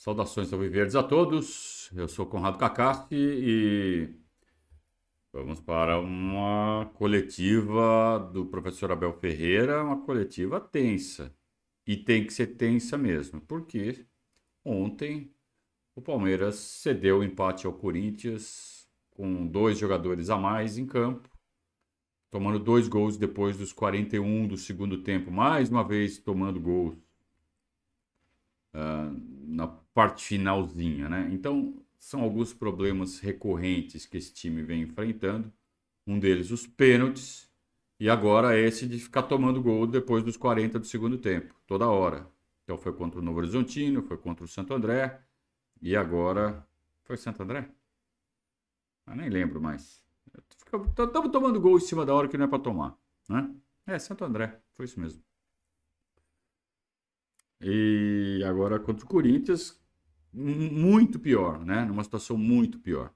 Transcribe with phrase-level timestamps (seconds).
[0.00, 1.90] Saudações Alviverdes a todos.
[1.94, 4.08] Eu sou Conrado Cacassi e
[5.30, 11.36] vamos para uma coletiva do professor Abel Ferreira, uma coletiva tensa.
[11.86, 14.06] E tem que ser tensa mesmo, porque
[14.64, 15.34] ontem
[15.94, 21.28] o Palmeiras cedeu o empate ao Corinthians com dois jogadores a mais em campo,
[22.30, 26.96] tomando dois gols depois dos 41 do segundo tempo, mais uma vez tomando gols
[28.74, 31.28] uh, na parte finalzinha, né?
[31.32, 35.52] Então, são alguns problemas recorrentes que esse time vem enfrentando.
[36.06, 37.50] Um deles, os pênaltis,
[37.98, 42.26] e agora esse de ficar tomando gol depois dos 40 do segundo tempo, toda hora.
[42.64, 45.20] Então foi contra o Novo Horizontino, foi contra o Santo André,
[45.82, 46.66] e agora.
[47.04, 47.68] Foi Santo André?
[49.06, 50.02] Eu nem lembro mais.
[50.64, 52.96] Estamos tomando gol em cima da hora que não é para tomar,
[53.28, 53.52] né?
[53.86, 55.22] É, Santo André, foi isso mesmo.
[57.60, 59.79] E agora contra o Corinthians,
[60.32, 61.84] muito pior, né?
[61.84, 63.12] Numa situação muito pior.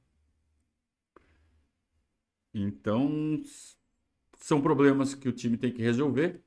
[2.53, 3.43] Então,
[4.39, 6.43] são problemas que o time tem que resolver.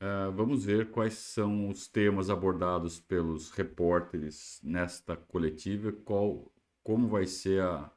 [0.00, 7.26] Uh, vamos ver quais são os temas abordados pelos repórteres nesta coletiva, qual, como vai
[7.26, 7.90] ser a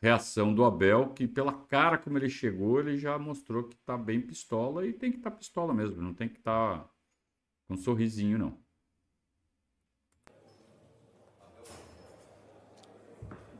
[0.00, 4.20] reação do Abel, que pela cara como ele chegou, ele já mostrou que está bem
[4.20, 6.90] pistola e tem que estar tá pistola mesmo, não tem que estar tá
[7.66, 8.63] com um sorrisinho, não.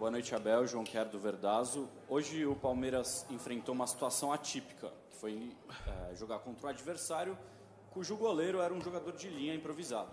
[0.04, 0.66] Boa noite, Abel.
[0.66, 1.88] João Quer do Verdazo.
[2.10, 5.50] Hoje o Palmeiras enfrentou uma situação atípica, que foi
[5.86, 7.38] é, jogar contra um adversário
[7.90, 10.10] cujo goleiro era um jogador de linha improvisado.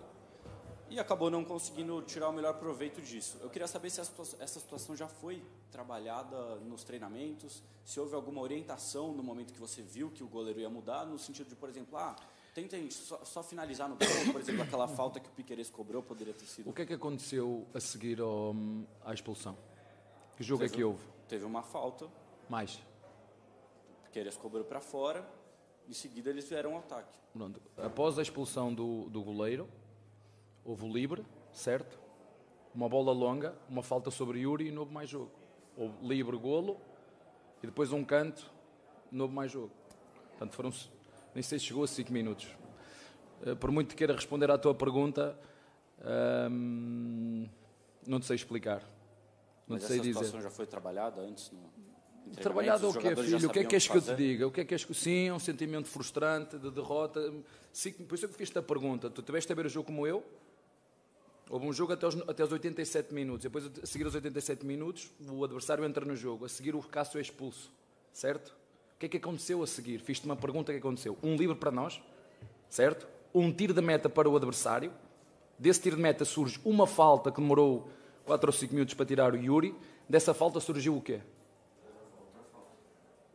[0.88, 3.36] E acabou não conseguindo tirar o melhor proveito disso.
[3.42, 9.12] Eu queria saber se essa situação já foi trabalhada nos treinamentos, se houve alguma orientação
[9.12, 11.98] no momento que você viu que o goleiro ia mudar, no sentido de, por exemplo,
[11.98, 12.16] ah,
[12.54, 16.34] Tentem só, só, finalizar no gol, por exemplo, aquela falta que o Piqueires cobrou poderia
[16.34, 16.68] ter sido.
[16.68, 18.54] O que é que aconteceu a seguir ao,
[19.02, 19.56] à expulsão?
[20.36, 21.04] Que jogo teve, é que houve?
[21.28, 22.08] Teve uma falta.
[22.48, 22.80] Mais?
[24.04, 25.26] Piqueires cobrou para fora,
[25.88, 27.08] em seguida eles vieram ao ataque.
[27.32, 27.60] Pronto.
[27.78, 29.68] Após a expulsão do, do goleiro,
[30.64, 31.98] houve o livre, certo?
[32.74, 35.30] Uma bola longa, uma falta sobre Yuri e não houve mais jogo.
[35.76, 36.78] Houve livre, golo
[37.62, 38.50] e depois um canto,
[39.10, 39.70] não houve mais jogo.
[40.30, 40.70] Portanto, foram
[41.34, 42.48] nem sei se chegou a 5 minutos.
[43.44, 45.38] Eh, por muito que queira responder à tua pergunta,
[46.50, 47.48] hum,
[48.06, 48.82] não te sei explicar.
[49.72, 50.18] Não Mas sei essa dizer.
[50.18, 51.50] situação já foi trabalhada antes?
[51.50, 51.70] No...
[52.36, 53.48] Trabalhado o quê, filho?
[53.48, 54.46] O que é que queres que eu te diga?
[54.46, 54.94] O que é que queres que...
[54.94, 57.20] Sim, é um sentimento frustrante de derrota.
[58.08, 59.10] Por isso é que fiz-te a pergunta.
[59.10, 60.24] Tu tiveste a ver o jogo como eu?
[61.50, 63.42] Houve um jogo até os, até os 87 minutos.
[63.42, 66.44] Depois, a seguir os 87 minutos, o adversário entra no jogo.
[66.44, 67.70] A seguir, o Cássio é expulso.
[68.12, 68.54] Certo?
[69.02, 69.98] que é que aconteceu a seguir?
[69.98, 71.18] Fiz-te uma pergunta que aconteceu.
[71.22, 72.00] Um livre para nós,
[72.68, 73.08] certo?
[73.34, 74.92] Um tiro de meta para o adversário.
[75.58, 77.90] Desse tiro de meta surge uma falta que demorou
[78.24, 79.74] 4 ou 5 minutos para tirar o Yuri.
[80.08, 81.20] Dessa falta surgiu o quê?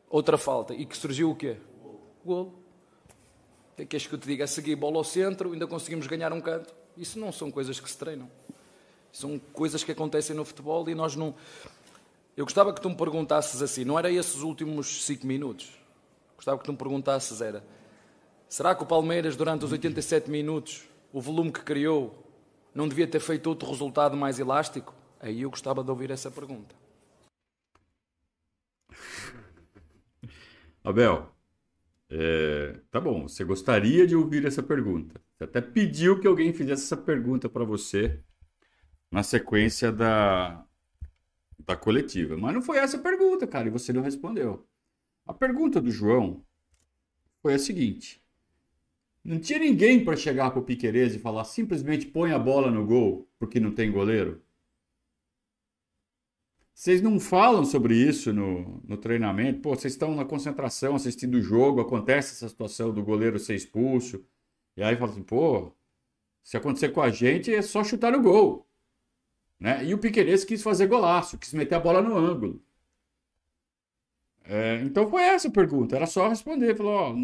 [0.10, 0.74] Outra falta.
[0.74, 1.58] E que surgiu o quê?
[2.26, 2.54] Golo.
[3.74, 4.44] O que é que que eu te diga?
[4.46, 6.74] A seguir, bola ao centro, ainda conseguimos ganhar um canto.
[6.96, 8.30] Isso não são coisas que se treinam.
[9.12, 11.36] São coisas que acontecem no futebol e nós não.
[12.36, 15.72] Eu gostava que tu me perguntasses assim, não era esses últimos 5 minutos?
[16.36, 17.64] Gostava que tu me perguntasses, era,
[18.48, 22.27] será que o Palmeiras, durante os 87 minutos, o volume que criou,
[22.78, 24.94] não devia ter feito outro resultado mais elástico?
[25.20, 26.76] Aí eu gostava de ouvir essa pergunta.
[30.84, 31.28] Abel,
[32.08, 35.20] é, tá bom, você gostaria de ouvir essa pergunta.
[35.36, 38.22] Você até pediu que alguém fizesse essa pergunta para você
[39.12, 40.64] na sequência da,
[41.66, 42.38] da coletiva.
[42.38, 44.68] Mas não foi essa a pergunta, cara, e você não respondeu.
[45.26, 46.46] A pergunta do João
[47.42, 48.24] foi a seguinte:
[49.28, 53.30] não tinha ninguém para chegar pro Piquerez e falar simplesmente põe a bola no gol
[53.38, 54.42] porque não tem goleiro?
[56.74, 59.60] Vocês não falam sobre isso no, no treinamento?
[59.60, 64.24] Pô, vocês estão na concentração assistindo o jogo, acontece essa situação do goleiro ser expulso.
[64.78, 65.74] E aí fala assim, pô,
[66.42, 68.66] se acontecer com a gente é só chutar o gol.
[69.60, 69.84] Né?
[69.86, 72.64] E o Piqueires quis fazer golaço, quis meter a bola no ângulo.
[74.50, 76.76] É, então foi essa a pergunta, era só responder.
[76.76, 77.16] Falou, ó,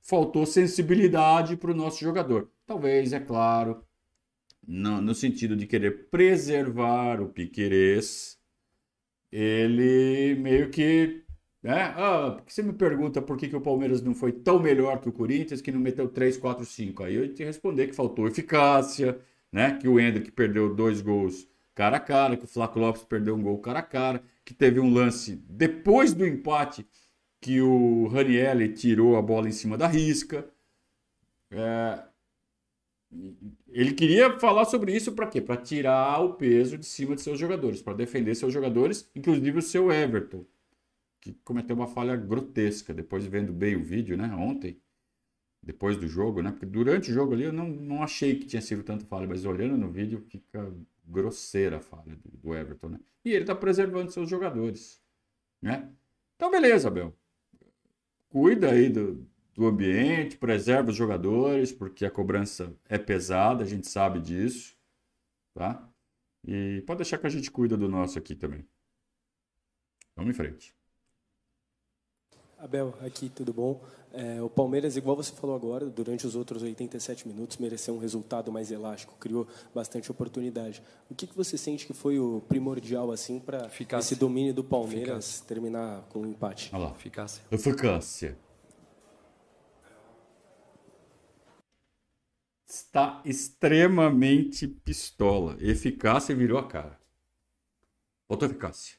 [0.00, 2.50] faltou sensibilidade para o nosso jogador.
[2.66, 3.84] Talvez, é claro,
[4.66, 8.38] no, no, sentido de querer preservar o Piqueires,
[9.32, 11.24] ele meio que.
[11.62, 11.72] Né?
[11.96, 15.08] Ah, porque você me pergunta por que, que o Palmeiras não foi tão melhor que
[15.08, 17.02] o Corinthians, que não meteu 3, 4, 5.
[17.02, 19.18] Aí eu te responder que faltou eficácia,
[19.52, 19.76] né?
[19.78, 21.48] que o Hendrick perdeu dois gols
[21.78, 24.80] cara a cara, que o Flávio Lopes perdeu um gol cara a cara, que teve
[24.80, 26.84] um lance depois do empate
[27.40, 30.44] que o Ranielli tirou a bola em cima da risca.
[31.52, 32.02] É...
[33.68, 35.40] Ele queria falar sobre isso para quê?
[35.40, 39.62] Para tirar o peso de cima de seus jogadores, para defender seus jogadores, inclusive o
[39.62, 40.44] seu Everton,
[41.20, 44.34] que cometeu uma falha grotesca depois de vendo bem o vídeo, né?
[44.34, 44.80] Ontem,
[45.62, 46.50] depois do jogo, né?
[46.50, 49.44] Porque durante o jogo ali eu não, não achei que tinha sido tanto falha, mas
[49.44, 50.74] olhando no vídeo fica
[51.08, 53.00] grosseira a falha do, Everton, né?
[53.24, 55.02] E ele está preservando seus jogadores,
[55.60, 55.90] né?
[56.36, 57.16] Então, beleza, Abel.
[58.28, 63.88] Cuida aí do, do ambiente, preserva os jogadores, porque a cobrança é pesada, a gente
[63.88, 64.76] sabe disso,
[65.54, 65.88] tá?
[66.46, 68.64] E pode deixar que a gente cuida do nosso aqui também.
[70.14, 70.77] Vamos em frente.
[72.58, 73.80] Abel, aqui tudo bom?
[74.12, 78.50] É, o Palmeiras, igual você falou agora, durante os outros 87 minutos, mereceu um resultado
[78.50, 80.82] mais elástico, criou bastante oportunidade.
[81.08, 85.26] O que, que você sente que foi o primordial assim para esse domínio do Palmeiras
[85.26, 85.44] Eficácia.
[85.46, 86.70] terminar com um empate?
[86.72, 87.42] Olha lá, eficácia.
[87.50, 88.36] Eficácia.
[92.68, 95.56] está extremamente pistola.
[95.60, 97.00] Eficácia virou a cara.
[98.28, 98.97] Faltou eficácia.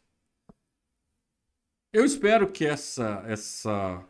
[1.91, 4.07] Eu espero que essa, essa,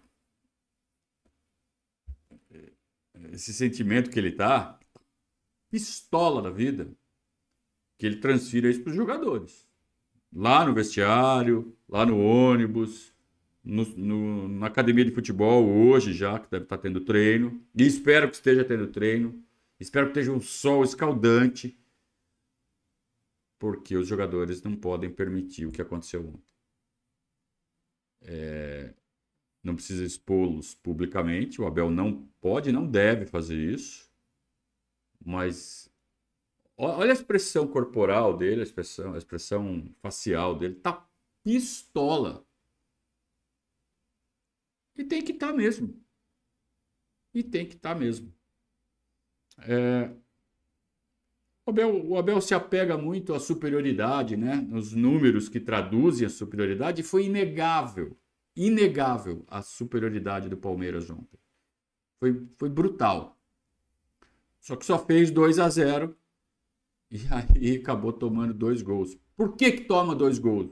[3.32, 4.78] esse sentimento que ele tá,
[5.70, 6.92] pistola da vida,
[7.98, 9.66] que ele transfira isso para os jogadores.
[10.32, 13.14] Lá no vestiário, lá no ônibus,
[13.64, 17.64] no, no, na academia de futebol hoje já, que deve estar tá tendo treino.
[17.74, 19.42] E espero que esteja tendo treino.
[19.80, 21.80] Espero que esteja um sol escaldante,
[23.58, 26.50] porque os jogadores não podem permitir o que aconteceu ontem.
[28.22, 28.94] É,
[29.64, 34.10] não precisa expô-los publicamente, o Abel não pode, não deve fazer isso,
[35.24, 35.92] mas
[36.78, 41.06] olha a expressão corporal dele, a expressão, a expressão facial dele, tá
[41.44, 42.46] pistola.
[44.96, 46.02] E tem que estar tá mesmo.
[47.34, 48.34] E tem que estar tá mesmo.
[49.60, 50.12] É,
[51.70, 54.56] o, Abel, o Abel se apega muito à superioridade, né?
[54.56, 58.18] Nos números que traduzem a superioridade, foi inegável,
[58.56, 61.40] inegável a superioridade do Palmeiras ontem.
[62.20, 63.38] Foi, foi brutal.
[64.60, 66.16] Só que só fez 2 a 0
[67.12, 69.18] e aí acabou tomando dois gols.
[69.36, 70.72] Por que que toma dois gols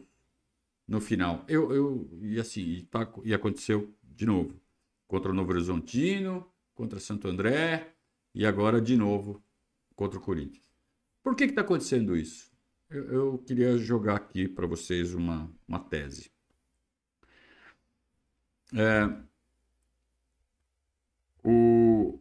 [0.88, 1.46] no final?
[1.48, 4.60] Eu, eu e assim, e, tá, e aconteceu de novo.
[5.08, 6.46] Contra o Novo Horizontino,
[6.76, 7.94] contra Santo André,
[8.36, 9.42] e agora de novo
[9.96, 10.67] contra o Corinthians.
[11.28, 12.50] Por que está acontecendo isso?
[12.90, 16.32] Eu, eu, queria jogar aqui para vocês uma, uma tese.
[18.74, 19.14] É,
[21.44, 22.18] o,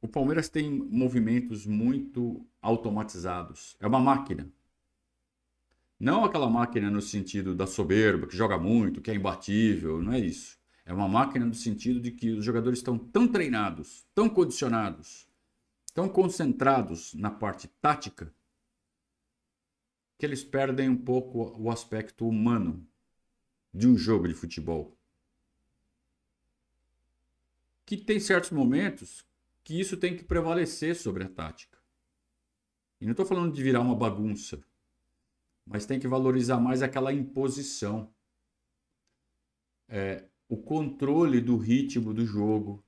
[0.00, 3.76] o Palmeiras tem movimentos muito automatizados.
[3.80, 4.48] É uma máquina.
[5.98, 10.20] Não aquela máquina no sentido da soberba, que joga muito, que é imbatível, não é
[10.20, 10.60] isso.
[10.86, 15.26] É uma máquina no sentido de que os jogadores estão tão treinados, tão condicionados,
[15.94, 18.34] tão concentrados na parte tática,
[20.18, 22.86] que eles perdem um pouco o aspecto humano
[23.74, 24.96] de um jogo de futebol.
[27.84, 29.26] Que tem certos momentos
[29.64, 31.78] que isso tem que prevalecer sobre a tática.
[33.00, 34.62] E não estou falando de virar uma bagunça,
[35.66, 38.12] mas tem que valorizar mais aquela imposição.
[39.88, 42.84] É, o controle do ritmo do jogo,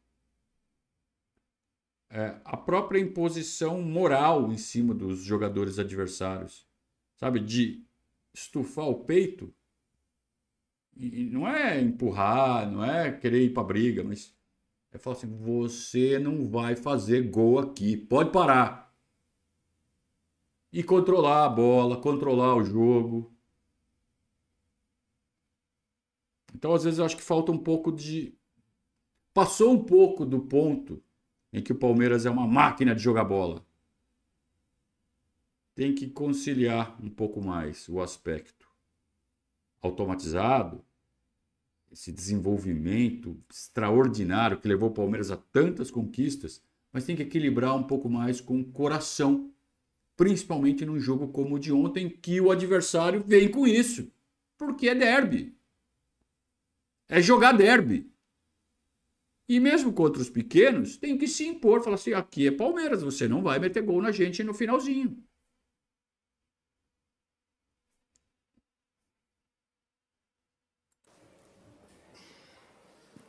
[2.14, 6.64] é, a própria imposição moral em cima dos jogadores adversários,
[7.16, 7.40] sabe?
[7.40, 7.84] De
[8.32, 9.52] estufar o peito.
[10.96, 14.32] E não é empurrar, não é querer ir para briga, mas
[14.92, 18.94] é falar assim: você não vai fazer gol aqui, pode parar.
[20.72, 23.34] E controlar a bola, controlar o jogo.
[26.54, 28.38] Então, às vezes, eu acho que falta um pouco de.
[29.32, 31.02] Passou um pouco do ponto
[31.54, 33.64] em que o Palmeiras é uma máquina de jogar bola.
[35.74, 38.68] Tem que conciliar um pouco mais o aspecto
[39.80, 40.84] automatizado,
[41.92, 46.60] esse desenvolvimento extraordinário que levou o Palmeiras a tantas conquistas,
[46.92, 49.50] mas tem que equilibrar um pouco mais com o coração,
[50.16, 54.10] principalmente num jogo como o de ontem, que o adversário vem com isso,
[54.58, 55.54] porque é derby
[57.08, 58.10] é jogar derby.
[59.48, 63.28] E mesmo contra os pequenos, tem que se impor, falar assim: aqui é Palmeiras, você
[63.28, 65.22] não vai meter gol na gente no finalzinho.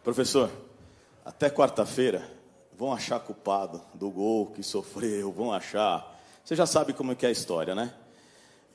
[0.04, 0.52] Professor,
[1.26, 2.32] até quarta-feira
[2.78, 6.16] vão achar culpado do gol que sofreu, vão achar.
[6.44, 7.94] Você já sabe como é que é a história, né?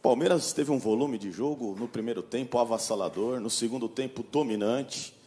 [0.03, 5.20] Palmeiras teve um volume de jogo no primeiro tempo avassalador, no segundo tempo dominante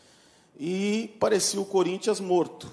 [0.60, 2.70] e parecia o Corinthians morto.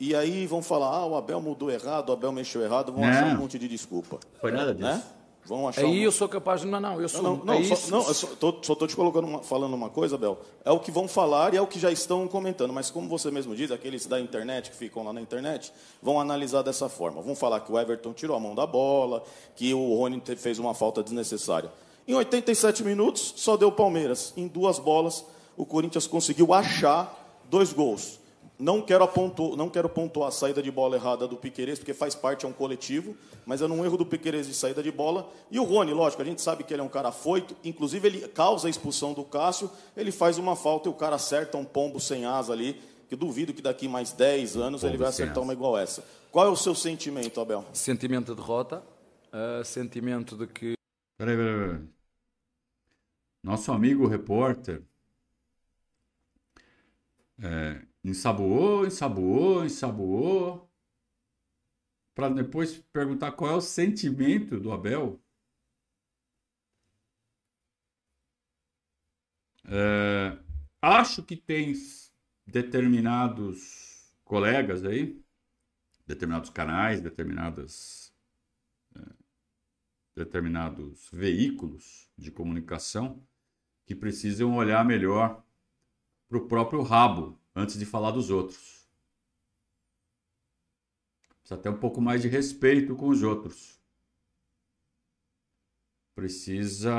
[0.00, 3.26] E aí vão falar, ah, o Abel mudou errado, o Abel mexeu errado, vão achar
[3.26, 4.20] um monte de desculpa.
[4.40, 4.86] Foi nada disso.
[4.86, 5.02] Né?
[5.48, 6.04] Vão achar Aí uma...
[6.04, 6.66] eu sou capaz de.
[6.66, 7.22] Não, não, eu sou.
[7.22, 10.14] Não, não, não, só, não só, tô, só tô te colocando uma, falando uma coisa,
[10.14, 10.38] Abel.
[10.62, 12.70] É o que vão falar e é o que já estão comentando.
[12.70, 15.72] Mas como você mesmo diz, aqueles da internet que ficam lá na internet
[16.02, 17.22] vão analisar dessa forma.
[17.22, 19.24] Vão falar que o Everton tirou a mão da bola,
[19.56, 21.72] que o Rony fez uma falta desnecessária.
[22.06, 24.34] Em 87 minutos, só deu Palmeiras.
[24.36, 25.24] Em duas bolas,
[25.58, 28.20] o Corinthians conseguiu achar dois gols.
[28.56, 32.14] Não quero, apontou, não quero pontuar a saída de bola errada do Piqueires, porque faz
[32.14, 35.28] parte, é um coletivo, mas é um erro do Piqueires de saída de bola.
[35.50, 38.28] E o Rony, lógico, a gente sabe que ele é um cara foito, inclusive ele
[38.28, 42.00] causa a expulsão do Cássio, ele faz uma falta e o cara acerta um pombo
[42.00, 45.52] sem asa ali, que duvido que daqui mais 10 anos pombo ele vai acertar uma
[45.52, 46.04] igual essa.
[46.30, 47.64] Qual é o seu sentimento, Abel?
[47.72, 48.82] Sentimento de derrota,
[49.32, 50.74] uh, sentimento de que...
[51.16, 51.80] Peraí, peraí, peraí.
[53.42, 54.82] Nosso amigo repórter
[57.42, 60.70] é, ensaboou, ensaboou, ensaboou,
[62.14, 65.22] para depois perguntar qual é o sentimento do Abel.
[69.64, 70.38] É,
[70.82, 71.74] acho que tem
[72.46, 75.22] determinados colegas aí,
[76.06, 78.12] determinados canais, determinadas,
[78.96, 79.00] é,
[80.16, 83.22] determinados veículos de comunicação
[83.86, 85.46] que precisam olhar melhor
[86.28, 88.86] para o próprio rabo antes de falar dos outros.
[91.40, 93.80] Precisa ter um pouco mais de respeito com os outros.
[96.14, 96.92] Precisa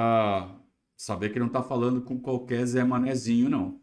[0.98, 3.80] saber que não está falando com qualquer Zé Manezinho, não.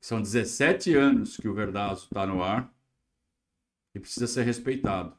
[0.00, 2.72] São 17 anos que o Verdazo está no ar
[3.94, 5.14] e precisa ser respeitado.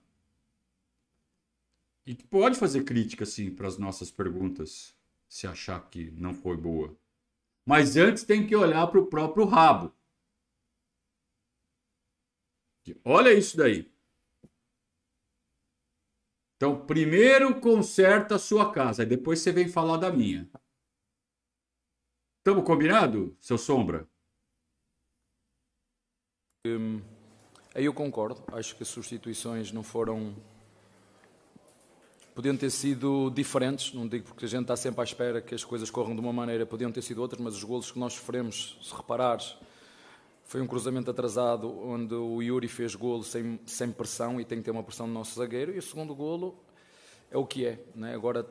[2.06, 4.96] E pode fazer crítica, sim, para as nossas perguntas,
[5.30, 6.96] se achar que não foi boa.
[7.66, 9.94] Mas antes tem que olhar para o próprio rabo.
[13.06, 13.92] Olha isso daí.
[16.56, 20.50] Então, primeiro conserta a sua casa, depois você vem falar da minha.
[22.38, 24.08] Estamos combinado, seu Sombra?
[26.66, 27.02] Hum,
[27.74, 28.44] aí eu concordo.
[28.54, 30.36] Acho que as substituições não foram
[32.34, 35.64] podiam ter sido diferentes, não digo porque a gente está sempre à espera que as
[35.64, 38.78] coisas corram de uma maneira, podiam ter sido outras, mas os golos que nós sofremos,
[38.82, 39.56] se reparares,
[40.46, 44.66] foi um cruzamento atrasado onde o Yuri fez golo sem, sem pressão e tem que
[44.66, 46.58] ter uma pressão do nosso zagueiro, e o segundo golo
[47.30, 47.80] é o que é.
[47.96, 48.14] Né?
[48.14, 48.46] Agora,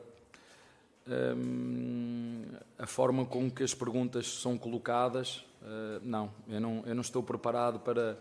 [1.07, 2.43] hum,
[2.77, 7.21] a forma com que as perguntas são colocadas, uh, não, eu não, eu não estou
[7.21, 8.17] preparado para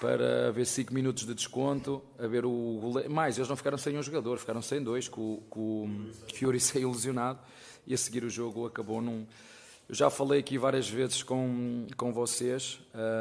[0.00, 3.10] para haver 5 minutos de desconto, haver o goleiro.
[3.10, 6.90] Mais, eles não ficaram sem um jogador, ficaram sem dois, com, com o Fiori saiu
[6.90, 7.38] lesionado
[7.86, 9.26] e a seguir o jogo acabou num.
[9.86, 12.80] Eu já falei aqui várias vezes com, com vocês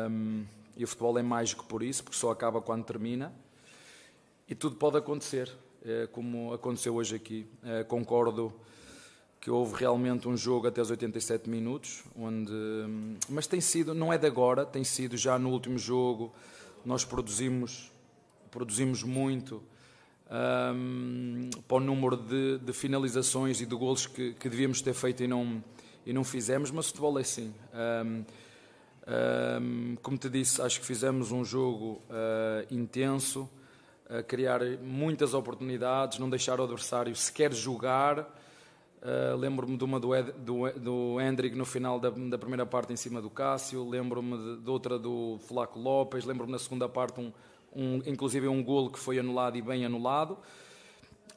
[0.10, 0.46] um,
[0.78, 3.34] e o futebol é mágico por isso, porque só acaba quando termina
[4.48, 5.52] e tudo pode acontecer,
[5.84, 7.46] é, como aconteceu hoje aqui.
[7.62, 8.54] É, concordo
[9.42, 14.14] que houve realmente um jogo até os 87 minutos, onde, hum, mas tem sido, não
[14.14, 16.34] é de agora, tem sido já no último jogo
[16.86, 17.92] nós produzimos,
[18.52, 19.64] produzimos muito
[20.30, 25.24] um, para o número de, de, finalizações e de golos que, que, devíamos ter feito
[25.24, 25.64] e não,
[26.06, 27.54] e não fizemos, mas o futebol é assim.
[27.74, 28.26] Um,
[29.08, 33.50] um, como te disse, acho que fizemos um jogo uh, intenso,
[34.28, 38.28] criar muitas oportunidades, não deixar o adversário sequer jogar.
[39.02, 42.92] Uh, lembro-me de uma do, Ed, do, do Hendrick no final da, da, primeira parte
[42.92, 47.22] em cima do Cássio, lembro-me de, de, outra do Flaco Lopes, lembro-me na segunda parte
[47.22, 47.32] um,
[47.74, 50.38] um, inclusive um golo que foi anulado e bem anulado.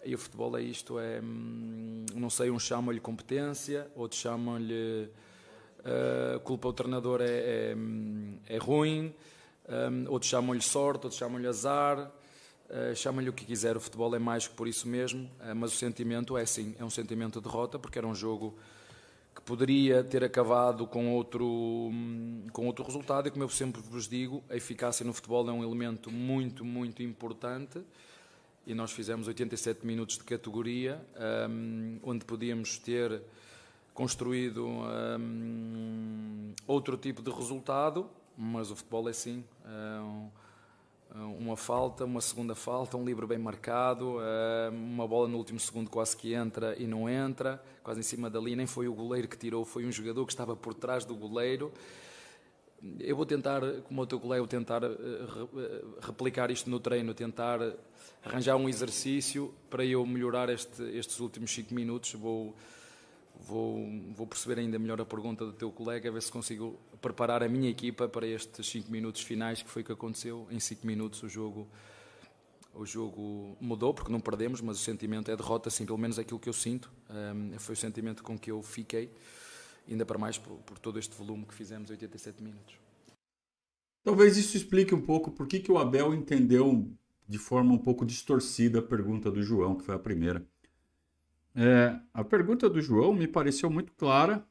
[0.05, 5.09] E o futebol é isto, é, hum, não sei, uns chamam-lhe competência, outros chamam-lhe
[5.79, 7.27] uh, culpa do treinador é,
[7.71, 9.15] é, hum, é ruim,
[9.69, 12.11] um, outros chamam-lhe sorte, outros chamam-lhe azar.
[12.73, 15.75] Uh, Chama-lhe o que quiser, o futebol é mais que por isso mesmo, uh, mas
[15.75, 18.57] o sentimento é sim, é um sentimento de derrota, porque era um jogo
[19.35, 24.09] que poderia ter acabado com outro, hum, com outro resultado, e como eu sempre vos
[24.09, 27.79] digo, a eficácia no futebol é um elemento muito, muito importante,
[28.67, 30.99] e nós fizemos 87 minutos de categoria,
[31.51, 33.21] um, onde podíamos ter
[33.93, 39.45] construído um, outro tipo de resultado, mas o futebol é sim.
[39.65, 40.31] É um,
[41.15, 45.91] uma falta, uma segunda falta, um livro bem marcado, eh, uma bola no último segundo
[45.91, 49.29] quase que entra e não entra, quase em cima da linha, nem foi o goleiro
[49.29, 51.71] que tirou, foi um jogador que estava por trás do goleiro.
[52.99, 54.89] Eu vou tentar, como o teu colega, tentar eh,
[56.01, 57.61] replicar isto no treino, tentar
[58.25, 62.15] arranjar um exercício para eu melhorar este, estes últimos 5 minutos.
[62.15, 62.57] Vou,
[63.43, 67.43] vou, vou perceber ainda melhor a pergunta do teu colega, a ver se consigo preparar
[67.43, 70.47] a minha equipa para estes 5 minutos finais, que foi o que aconteceu.
[70.51, 71.69] Em 5 minutos o jogo,
[72.75, 76.39] o jogo mudou, porque não perdemos, mas o sentimento é derrota, assim, pelo menos aquilo
[76.39, 76.91] que eu sinto.
[77.11, 79.11] Um, foi o sentimento com que eu fiquei,
[79.89, 82.77] ainda para mais por, por todo este volume que fizemos, 87 minutos.
[84.05, 86.91] Talvez isso explique um pouco por que, que o Abel entendeu
[87.29, 90.45] de forma um pouco distorcida a pergunta do João, que foi a primeira.
[91.55, 94.47] É, a pergunta do João me pareceu muito clara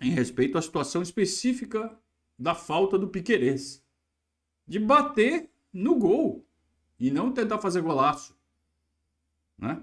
[0.00, 1.98] em respeito à situação específica
[2.38, 3.84] da falta do Piquerez.
[4.66, 6.46] De bater no gol
[6.98, 8.36] e não tentar fazer golaço.
[9.58, 9.82] Né?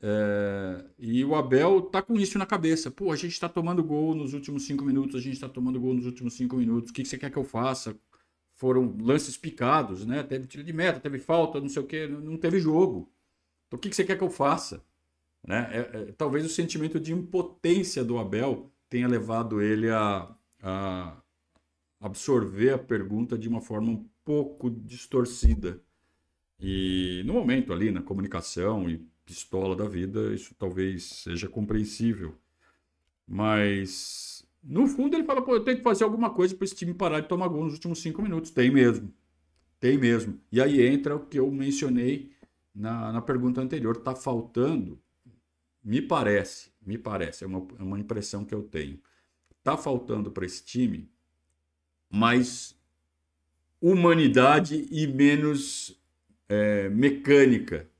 [0.00, 2.90] É, e o Abel tá com isso na cabeça.
[2.90, 5.94] Pô, a gente está tomando gol nos últimos cinco minutos, a gente está tomando gol
[5.94, 6.90] nos últimos cinco minutos.
[6.90, 7.98] O que, que você quer que eu faça?
[8.54, 10.22] Foram lances picados, né?
[10.22, 13.10] Teve tiro de meta, teve falta, não sei o que, não teve jogo.
[13.66, 14.84] Então o que, que você quer que eu faça?
[15.46, 15.68] Né?
[15.70, 21.16] É, é, talvez o sentimento de impotência do Abel tenha levado ele a, a
[22.00, 25.80] absorver a pergunta de uma forma um pouco distorcida.
[26.58, 32.34] E no momento ali, na comunicação e pistola da vida, isso talvez seja compreensível.
[33.26, 36.94] Mas, no fundo, ele fala: pô, eu tenho que fazer alguma coisa para esse time
[36.94, 38.50] parar de tomar gol nos últimos cinco minutos.
[38.50, 39.12] Tem mesmo.
[39.80, 40.40] Tem mesmo.
[40.52, 42.32] E aí entra o que eu mencionei
[42.74, 44.98] na, na pergunta anterior: está faltando
[45.84, 48.98] me parece, me parece, é uma, é uma impressão que eu tenho.
[49.62, 51.10] Tá faltando para esse time
[52.08, 52.74] mais
[53.80, 56.00] humanidade e menos
[56.48, 57.90] é, mecânica.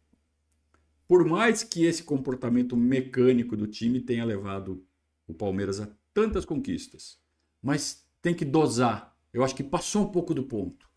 [1.06, 4.86] Por mais que esse comportamento mecânico do time tenha levado
[5.26, 7.18] o Palmeiras a tantas conquistas,
[7.60, 9.14] mas tem que dosar.
[9.32, 10.88] Eu acho que passou um pouco do ponto.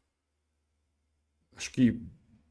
[1.55, 2.01] Acho que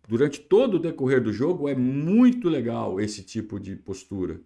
[0.06, 4.40] durante todo o decorrer do jogo é muito legal esse tipo de postura.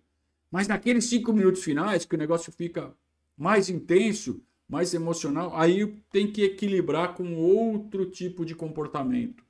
[0.51, 2.95] Mas naqueles cinco minutos finais, que o negócio fica
[3.37, 9.45] mais intenso, mais emocional, aí tem que equilibrar com outro tipo de comportamento.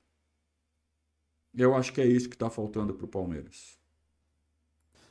[1.56, 3.78] Eu acho que é isso que está faltando para o Palmeiras.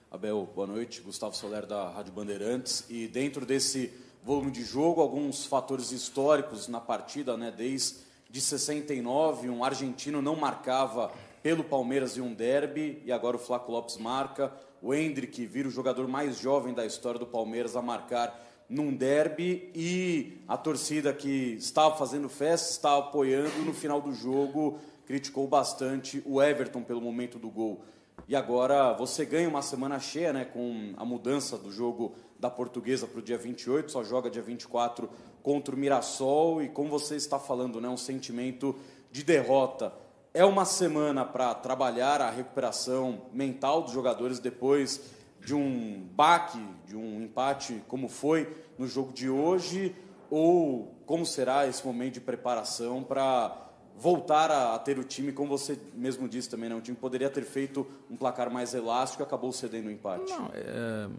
[0.10, 1.02] Abel, boa noite.
[1.02, 2.86] Gustavo Soler da Rádio Bandeirantes.
[2.90, 3.92] E dentro desse
[4.24, 7.98] volume de jogo, alguns fatores históricos na partida, né, desde
[8.30, 11.12] de 69, um argentino não marcava
[11.42, 14.54] pelo Palmeiras em um derby e agora o Flaco Lopes marca.
[14.82, 18.40] O Hendrick vira o jogador mais jovem da história do Palmeiras a marcar
[18.70, 24.80] num derby e a torcida que estava fazendo festa, estava apoiando no final do jogo,
[25.08, 27.82] criticou bastante o Everton pelo momento do gol.
[28.28, 33.06] E agora você ganha uma semana cheia, né, com a mudança do jogo da Portuguesa
[33.06, 35.10] para o dia 28, só joga dia 24
[35.44, 38.76] contra o Mirassol e como você está falando, né, um sentimento
[39.12, 39.94] de derrota.
[40.34, 45.02] É uma semana para trabalhar a recuperação mental dos jogadores depois
[45.44, 48.48] de um baque, de um empate como foi
[48.78, 49.96] no jogo de hoje,
[50.30, 55.50] ou como será esse momento de preparação para voltar a, a, ter o time, como
[55.50, 56.76] você mesmo disse também, né?
[56.76, 60.32] o time poderia ter feito um placar mais elástico e acabou cedendo o empate.
[60.32, 61.10] Não, é...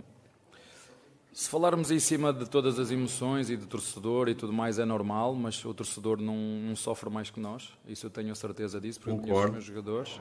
[1.40, 4.84] Se falarmos em cima de todas as emoções e do torcedor e tudo mais é
[4.84, 8.78] normal, mas o torcedor não, não sofre mais que nós, isso eu tenho a certeza
[8.78, 10.20] disso, porque conheço os meus jogadores.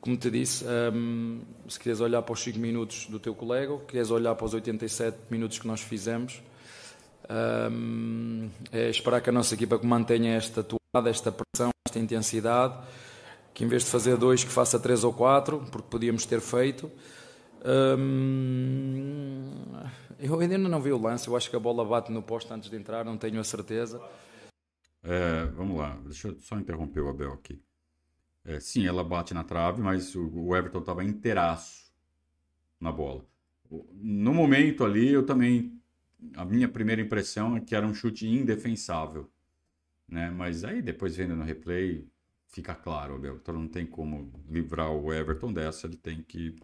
[0.00, 4.10] Como te disse, um, se quiseres olhar para os 5 minutos do teu colega, queres
[4.10, 6.40] olhar para os 87 minutos que nós fizemos,
[7.70, 12.78] um, é esperar que a nossa equipa mantenha esta toada, esta pressão, esta intensidade,
[13.52, 16.90] que em vez de fazer dois, que faça três ou quatro, porque podíamos ter feito.
[17.64, 19.52] Um,
[20.18, 22.70] eu ainda não vi o lance, eu acho que a bola bate no posto antes
[22.70, 24.00] de entrar, não tenho a certeza.
[25.02, 27.60] É, vamos lá, deixa eu só interromper o Abel aqui.
[28.44, 31.92] É, sim, ela bate na trave, mas o, Everton estava inteiraço
[32.80, 33.24] na bola.
[33.94, 35.78] No momento ali, eu também.
[36.34, 39.30] A minha primeira impressão é que era um chute indefensável.
[40.08, 40.30] Né?
[40.30, 42.06] Mas aí, depois vendo no replay,
[42.48, 46.56] fica claro: o Everton não tem como livrar o Everton dessa, ele tem que.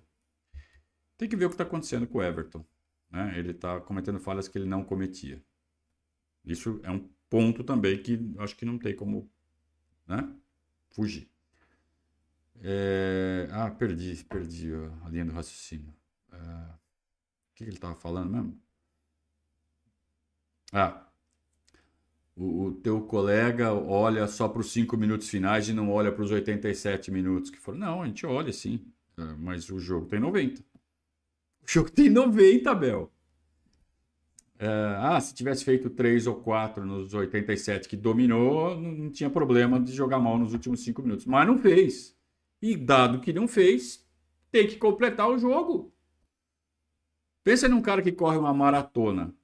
[1.17, 2.65] Tem que ver o que está acontecendo com o Everton.
[3.11, 3.39] Né?
[3.39, 5.43] Ele está cometendo falhas que ele não cometia.
[6.45, 9.31] Isso é um ponto também que acho que não tem como
[10.07, 10.29] né?
[10.91, 11.29] fugir.
[12.63, 13.49] É...
[13.51, 14.73] Ah, perdi, perdi
[15.05, 15.93] a linha do raciocínio.
[16.33, 16.37] É...
[16.37, 18.61] O que ele estava falando mesmo?
[20.73, 21.07] Ah,
[22.35, 26.23] o, o, teu colega olha só para os cinco minutos finais e não olha para
[26.23, 27.79] os 87 minutos que foram.
[27.79, 28.85] Não, a gente olha sim,
[29.17, 30.63] é, mas o jogo tem 90.
[31.67, 33.13] O jogo tem 90, Bel.
[34.59, 39.29] É, ah, se tivesse feito 3 ou 4 nos 87 que dominou, não, não tinha
[39.29, 41.27] problema de jogar mal nos últimos 5 minutos.
[41.27, 42.17] Mas não fez.
[42.63, 44.07] E dado que não fez,
[44.51, 45.93] tem que completar o jogo.
[47.45, 49.35] Pensa num cara que corre uma maratona.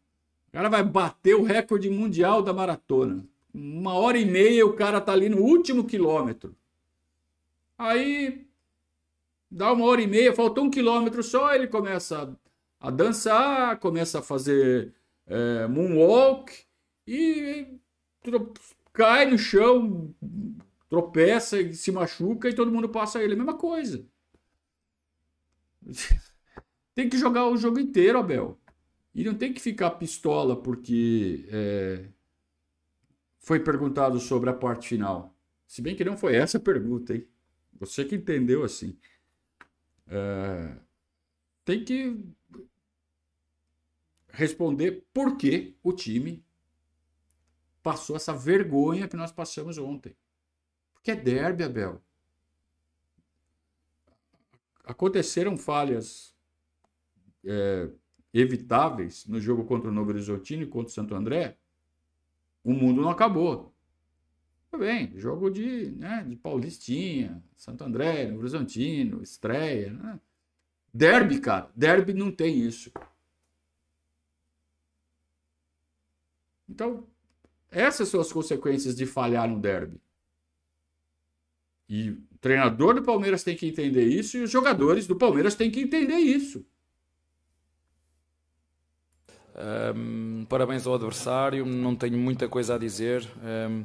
[0.49, 3.27] O cara vai bater o recorde mundial da maratona.
[3.53, 6.57] Uma hora e meia o cara tá ali no último quilômetro.
[7.77, 8.47] Aí
[9.53, 12.37] dá uma hora e meia, faltou um quilômetro só, ele começa
[12.81, 14.95] a, a dançar, começa a fazer
[15.27, 16.51] é, moonwalk
[17.07, 17.67] e
[18.93, 20.15] cai no chão,
[20.89, 23.35] tropeça e se machuca e todo mundo passa ele.
[23.35, 24.05] A mesma coisa.
[26.95, 28.59] Tem que jogar o jogo inteiro, Abel.
[29.15, 32.09] E não tem que ficar pistola porque é,
[33.39, 35.35] foi perguntado sobre a parte final.
[35.67, 37.27] Se bem que não foi essa a pergunta, hein?
[37.79, 38.97] Você que entendeu assim.
[40.07, 40.77] É,
[41.65, 42.25] tem que
[44.29, 46.45] responder por que o time
[47.83, 50.17] passou essa vergonha que nós passamos ontem.
[50.95, 52.03] Porque é derby, Abel.
[54.85, 56.35] Aconteceram falhas
[57.45, 57.91] é,
[58.33, 61.59] evitáveis no jogo contra o Novo Horizontino e contra o Santo André,
[62.65, 63.72] o mundo não acabou.
[64.73, 69.93] Tudo bem, jogo de, né, de Paulistinha, Santo André, Novo Horizontino, estreia.
[69.93, 70.19] Né?
[70.95, 72.91] Derby, cara, derby não tem isso.
[76.67, 77.07] Então,
[77.71, 80.01] essas são as consequências de falhar no derby.
[81.87, 85.71] E o treinador do Palmeiras tem que entender isso e os jogadores do Palmeiras têm
[85.71, 86.65] que entender isso.
[89.95, 93.23] Um, parabéns ao adversário, não tenho muita coisa a dizer.
[93.69, 93.85] Um,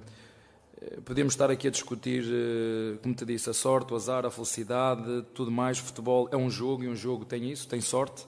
[1.05, 5.25] podemos estar aqui a discutir, eh, como te disse, a sorte, o azar, a felicidade,
[5.33, 5.79] tudo mais.
[5.79, 8.25] O futebol é um jogo e um jogo tem isso, tem sorte.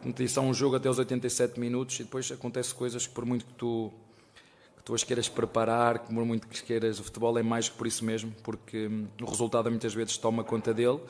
[0.00, 3.14] Como te disse, há um jogo até os 87 minutos e depois acontecem coisas que,
[3.14, 3.92] por muito que tu,
[4.76, 7.76] que tu as queiras preparar, que por muito que queiras, o futebol é mais que
[7.76, 11.00] por isso mesmo, porque hum, o resultado muitas vezes toma conta dele.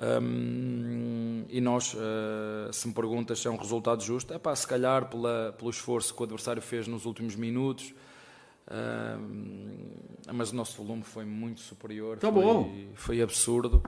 [0.00, 4.66] Um, e nós, uh, se me perguntas se é um resultado justo, é pá, se
[4.66, 7.94] calhar pela, pelo esforço que o adversário fez nos últimos minutos,
[8.68, 12.18] uh, mas o nosso volume foi muito superior.
[12.18, 12.74] Tá foi, bom.
[12.94, 13.82] Foi absurdo.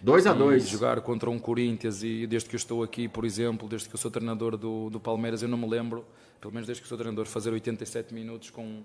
[0.00, 3.68] 2 a 2 Jogar contra um Corinthians e desde que eu estou aqui, por exemplo,
[3.68, 6.04] desde que eu sou treinador do, do Palmeiras, eu não me lembro,
[6.40, 8.82] pelo menos desde que sou treinador, fazer 87 minutos com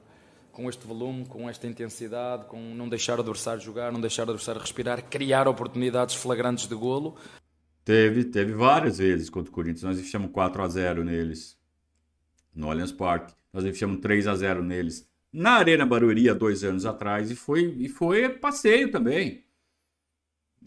[0.51, 4.31] com este volume, com esta intensidade, com não deixar o adversário jogar, não deixar o
[4.31, 7.15] adversário respirar, criar oportunidades flagrantes de golo.
[7.85, 9.83] Teve, teve várias vezes contra o Corinthians.
[9.83, 11.57] Nós enfiamos 4 a 0 neles
[12.53, 13.33] no Allianz Parque.
[13.53, 17.75] Nós enfiamos 3 a 0 neles na Arena Barueri há dois anos atrás e foi,
[17.77, 19.43] e foi passeio também.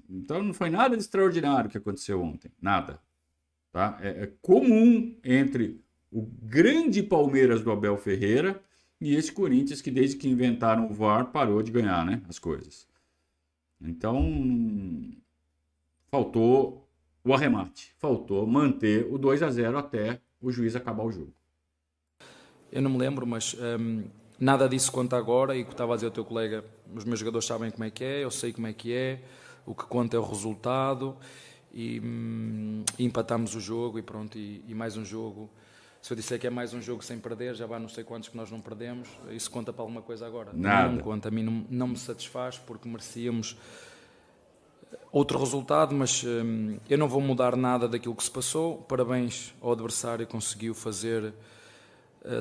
[0.08, 2.50] Então não foi nada de extraordinário que aconteceu ontem.
[2.60, 3.00] Nada.
[3.72, 3.98] Tá?
[4.00, 8.62] É, é comum entre o grande Palmeiras do Abel Ferreira
[9.00, 12.86] e esse Corinthians que desde que inventaram o VAR parou de ganhar né, as coisas.
[13.80, 15.10] Então,
[16.08, 16.88] faltou
[17.24, 21.32] o arremate, faltou manter o 2 a 0 até o juiz acabar o jogo.
[22.70, 24.04] Eu não me lembro, mas hum,
[24.42, 27.20] nada disso conta agora e o que estava a dizer o teu colega, os meus
[27.20, 29.20] jogadores sabem como é que é, eu sei como é que é,
[29.64, 31.16] o que conta é o resultado
[31.72, 35.48] e, hum, empatamos o jogo e pronto, e, e mais um jogo
[36.00, 38.28] se eu disser que é mais um jogo sem perder, já vai não sei quantos
[38.28, 40.50] que nós não perdemos, isso conta para alguma coisa agora?
[40.52, 40.88] Nada.
[40.88, 43.56] Não conta, a mim não, não me satisfaz porque merecíamos
[45.12, 48.78] outro resultado, mas hum, eu não vou mudar nada daquilo que se passou.
[48.78, 51.32] Parabéns ao adversário, conseguiu fazer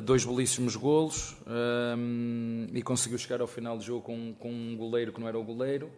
[0.03, 1.35] dois belíssimos golos
[1.97, 5.39] hum, e conseguiu chegar ao final do jogo com, com um goleiro que não era
[5.39, 5.89] o goleiro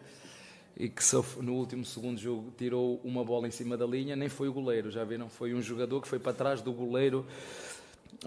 [0.76, 1.04] e que
[1.41, 4.89] no último segundo jogo tirou uma bola em cima da linha, nem foi o goleiro,
[4.89, 5.30] já viram?
[5.30, 7.26] Foi um jogador que foi para trás do goleiro.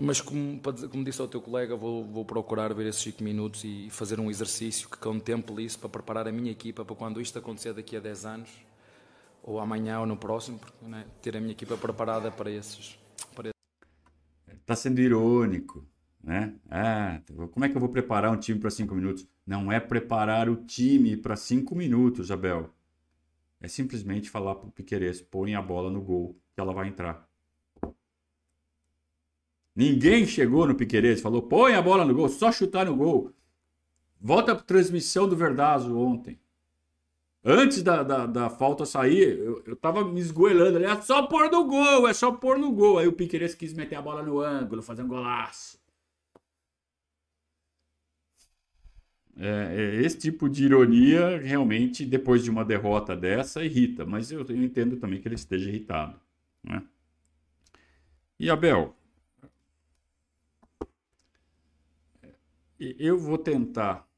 [0.01, 3.89] Mas, como, como disse ao teu colega, vou, vou procurar ver esses 5 minutos e
[3.91, 7.73] fazer um exercício que contemple isso para preparar a minha equipa para quando isto acontecer
[7.73, 8.51] daqui a 10 anos,
[9.43, 11.07] ou amanhã ou no próximo, né?
[11.23, 12.99] ter a minha equipa preparada para esses.
[14.67, 15.87] Está sendo irônico,
[16.21, 16.53] né?
[16.69, 17.21] Ah,
[17.53, 19.25] como é que eu vou preparar um time para 5 minutos?
[19.47, 22.75] Não é preparar o time para cinco minutos, Abel.
[23.61, 27.29] É simplesmente falar para o Piqueires, põe a bola no gol, que ela vai entrar.
[29.73, 33.33] Ninguém chegou no Piqueires, falou, põe a bola no gol, só chutar no gol.
[34.21, 36.41] Volta para a transmissão do Verdazo ontem.
[37.49, 41.49] Antes da, da, da falta sair, eu, eu tava me esgoelando ali, é só pôr
[41.49, 42.99] no gol, é só pôr no gol.
[42.99, 45.79] Aí o Piqueires quis meter a bola no ângulo, fazer um golaço.
[49.37, 54.45] É, é, esse tipo de ironia realmente, depois de uma derrota dessa, irrita, mas eu,
[54.45, 56.19] eu entendo também que ele esteja irritado.
[56.65, 56.83] Né?
[58.41, 58.97] E Abel,
[62.81, 64.09] eu vou tentar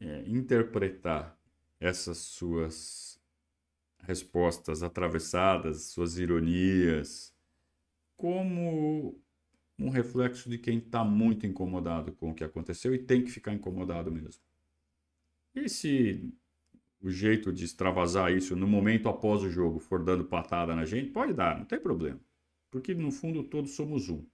[0.00, 1.35] é, interpretar
[1.80, 3.20] essas suas
[4.00, 7.34] respostas atravessadas, suas ironias,
[8.16, 9.20] como
[9.78, 13.52] um reflexo de quem está muito incomodado com o que aconteceu e tem que ficar
[13.52, 14.42] incomodado mesmo.
[15.54, 16.32] E se
[17.00, 21.10] o jeito de extravasar isso no momento após o jogo for dando patada na gente,
[21.10, 22.20] pode dar, não tem problema.
[22.70, 24.24] Porque no fundo todos somos um.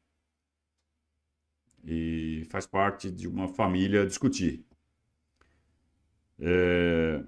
[1.84, 4.64] E faz parte de uma família discutir.
[6.38, 7.24] É...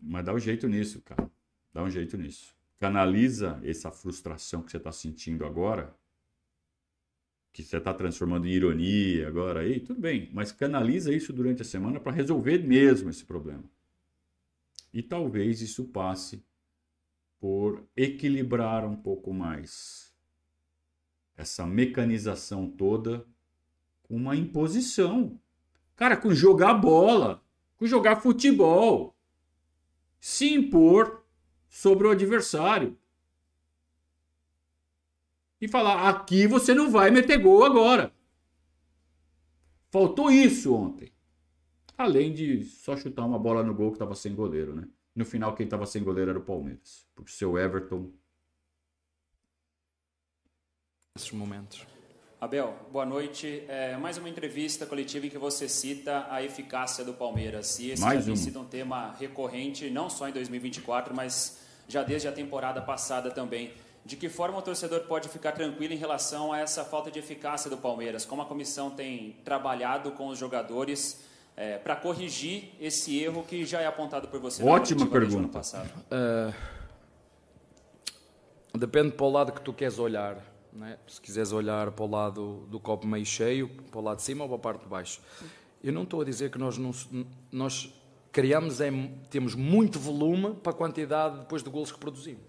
[0.00, 1.30] Mas dá um jeito nisso, cara.
[1.72, 2.54] Dá um jeito nisso.
[2.78, 5.96] Canaliza essa frustração que você está sentindo agora,
[7.52, 11.64] que você está transformando em ironia agora aí, tudo bem, mas canaliza isso durante a
[11.64, 13.64] semana para resolver mesmo esse problema.
[14.92, 16.44] E talvez isso passe
[17.40, 20.14] por equilibrar um pouco mais
[21.34, 23.26] essa mecanização toda
[24.02, 25.40] com uma imposição.
[25.94, 27.42] Cara, com jogar bola,
[27.76, 29.15] com jogar futebol.
[30.26, 31.24] Se impor
[31.68, 32.98] sobre o adversário.
[35.60, 38.12] E falar: aqui você não vai meter gol agora.
[39.88, 41.12] Faltou isso ontem.
[41.96, 44.88] Além de só chutar uma bola no gol que estava sem goleiro, né?
[45.14, 47.06] No final, quem estava sem goleiro era o Palmeiras.
[47.14, 48.12] Porque o seu Everton.
[51.14, 51.86] Esses momentos.
[52.38, 53.64] Abel, boa noite.
[53.66, 57.78] É, mais uma entrevista coletiva em que você cita a eficácia do Palmeiras.
[57.78, 62.02] E esse mais já tem sido um tema recorrente, não só em 2024, mas já
[62.02, 63.72] desde a temporada passada também.
[64.04, 67.70] De que forma o torcedor pode ficar tranquilo em relação a essa falta de eficácia
[67.70, 68.26] do Palmeiras?
[68.26, 71.24] Como a comissão tem trabalhado com os jogadores
[71.56, 74.62] é, para corrigir esse erro que já é apontado por você?
[74.62, 75.48] Ótima pergunta.
[75.48, 75.88] passado?
[78.74, 80.36] Depende para o lado que tu queres olhar.
[80.76, 80.98] Né?
[81.08, 84.44] Se quiseres olhar para o lado do copo meio cheio, para o lado de cima
[84.44, 85.20] ou para a parte de baixo.
[85.82, 86.90] Eu não estou a dizer que nós, não,
[87.50, 87.92] nós
[88.30, 88.90] criamos, é,
[89.30, 92.42] temos muito volume para a quantidade depois de golos que produzimos.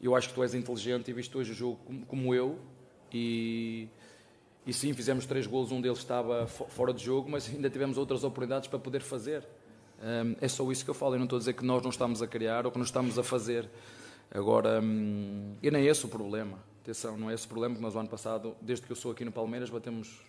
[0.00, 2.58] Eu acho que tu és inteligente e viste hoje o jogo como, como eu
[3.12, 3.86] e,
[4.66, 7.98] e sim, fizemos três golos, um deles estava fo- fora de jogo, mas ainda tivemos
[7.98, 9.46] outras oportunidades para poder fazer.
[10.02, 11.90] Hum, é só isso que eu falo, eu não estou a dizer que nós não
[11.90, 13.68] estamos a criar ou que não estamos a fazer.
[14.32, 16.58] Agora, hum, e nem é esse o problema.
[16.82, 19.24] Atenção, não é esse o problema que nós, ano passado, desde que eu sou aqui
[19.24, 20.20] no Palmeiras, batemos.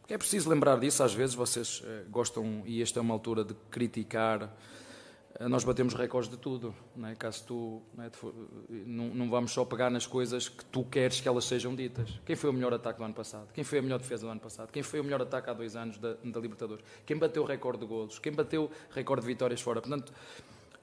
[0.00, 3.42] Porque é preciso lembrar disso, às vezes vocês eh, gostam, e esta é uma altura
[3.44, 4.54] de criticar.
[5.38, 7.14] eh, Nós batemos recordes de tudo, não é?
[7.14, 8.10] Caso tu, não, é?
[8.10, 8.34] For-
[8.68, 12.20] não, vamos só pegar nas coisas que tu queres que elas sejam ditas.
[12.26, 13.48] Quem foi o melhor ataque do ano passado?
[13.54, 14.70] Quem foi a melhor defesa do ano passado?
[14.70, 16.84] Quem foi o melhor ataque há dois anos da, da Libertadores?
[17.06, 18.18] Quem bateu recorde de golos?
[18.18, 19.80] Quem bateu recorde de vitórias fora?
[19.80, 20.12] Portanto,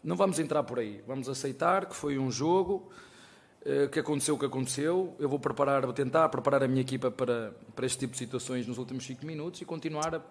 [0.04, 1.04] não vamos entrar por aí.
[1.06, 2.90] Vamos aceitar que foi um jogo,
[3.66, 5.16] eh, que aconteceu o que aconteceu.
[5.20, 8.66] Eu vou preparar, vou tentar preparar a minha equipa para, para este tipo de situações
[8.66, 10.22] nos últimos 5 minutos e continuar a,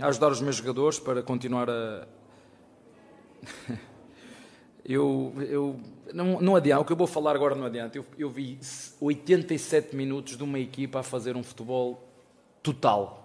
[0.00, 2.06] a ajudar os meus jogadores para continuar a.
[4.84, 5.78] eu, eu
[6.14, 7.98] não, não adianta, o que eu vou falar agora não adianta.
[7.98, 8.58] Eu, eu vi
[9.00, 12.08] 87 minutos de uma equipa a fazer um futebol
[12.62, 13.22] total.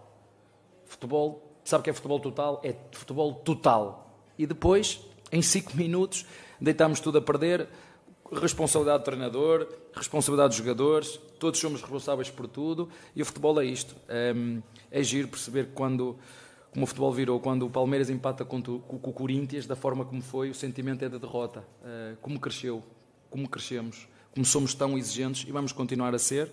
[0.86, 2.60] Futebol, sabe o que é futebol total?
[2.66, 4.14] É futebol total.
[4.38, 5.00] E depois,
[5.32, 6.26] em 5 minutos,
[6.60, 7.70] deitámos tudo a perder.
[8.32, 12.88] Responsabilidade do treinador, responsabilidade dos jogadores, todos somos responsáveis por tudo.
[13.16, 13.96] E o futebol é isto.
[14.08, 14.34] É,
[14.90, 16.18] é giro perceber que quando,
[16.72, 20.22] como o futebol virou, quando o Palmeiras empata o, com o Corinthians, da forma como
[20.22, 21.66] foi, o sentimento é de derrota.
[21.84, 22.82] É, como cresceu,
[23.30, 26.50] como crescemos, como somos tão exigentes e vamos continuar a ser.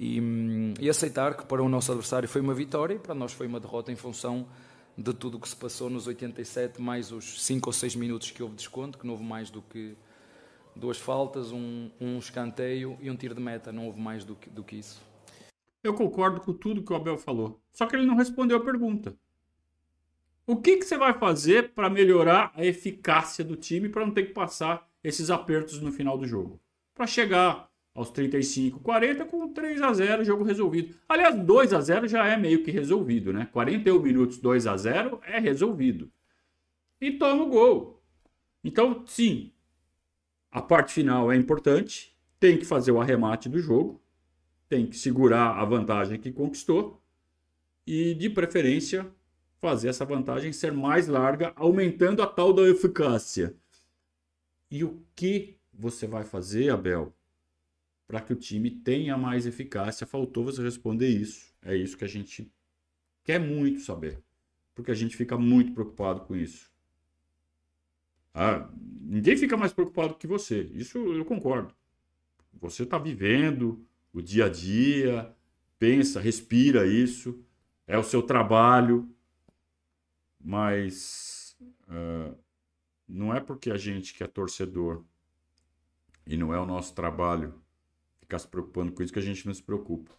[0.00, 3.32] E, hum, e aceitar que para o nosso adversário foi uma vitória e para nós
[3.32, 4.46] foi uma derrota em função
[4.96, 8.42] de tudo o que se passou nos 87, mais os 5 ou 6 minutos que
[8.42, 9.96] houve desconto, que não houve mais do que
[10.78, 14.48] duas faltas, um, um escanteio e um tiro de meta, não houve mais do que,
[14.48, 15.02] do que isso.
[15.82, 17.60] Eu concordo com tudo que o Abel falou.
[17.72, 19.16] Só que ele não respondeu a pergunta.
[20.46, 24.24] O que, que você vai fazer para melhorar a eficácia do time para não ter
[24.24, 26.58] que passar esses apertos no final do jogo?
[26.94, 30.94] Para chegar aos 35, 40 com 3 a 0 jogo resolvido.
[31.08, 33.48] Aliás, 2 a 0 já é meio que resolvido, né?
[33.52, 36.10] 41 minutos 2 a 0 é resolvido.
[37.00, 38.02] E toma o gol.
[38.64, 39.52] Então, sim,
[40.58, 44.02] a parte final é importante, tem que fazer o arremate do jogo,
[44.68, 47.00] tem que segurar a vantagem que conquistou
[47.86, 49.08] e, de preferência,
[49.60, 53.54] fazer essa vantagem ser mais larga, aumentando a tal da eficácia.
[54.68, 57.14] E o que você vai fazer, Abel,
[58.08, 60.08] para que o time tenha mais eficácia?
[60.08, 61.54] Faltou você responder isso.
[61.62, 62.52] É isso que a gente
[63.22, 64.20] quer muito saber,
[64.74, 66.68] porque a gente fica muito preocupado com isso.
[68.40, 68.70] Ah,
[69.00, 70.62] ninguém fica mais preocupado que você.
[70.72, 71.74] Isso eu concordo.
[72.60, 75.34] Você está vivendo o dia a dia,
[75.78, 77.44] pensa, respira isso,
[77.86, 79.12] é o seu trabalho,
[80.40, 81.56] mas
[81.88, 82.34] ah,
[83.08, 85.04] não é porque a gente que é torcedor
[86.26, 87.60] E não é o nosso trabalho
[88.20, 90.12] ficar se preocupando com isso que a gente não se preocupa.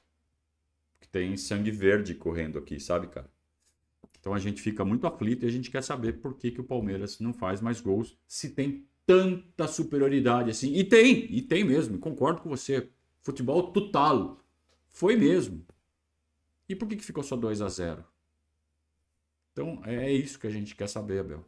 [0.99, 3.31] Porque tem sangue verde correndo aqui, sabe, cara?
[4.19, 6.63] Então a gente fica muito aflito e a gente quer saber por que, que o
[6.63, 10.73] Palmeiras não faz mais gols se tem tanta superioridade assim.
[10.75, 12.89] E tem, e tem mesmo, concordo com você.
[13.21, 14.39] Futebol total.
[14.87, 15.65] Foi mesmo.
[16.67, 18.03] E por que, que ficou só 2 a 0
[19.51, 21.45] Então é isso que a gente quer saber, Abel.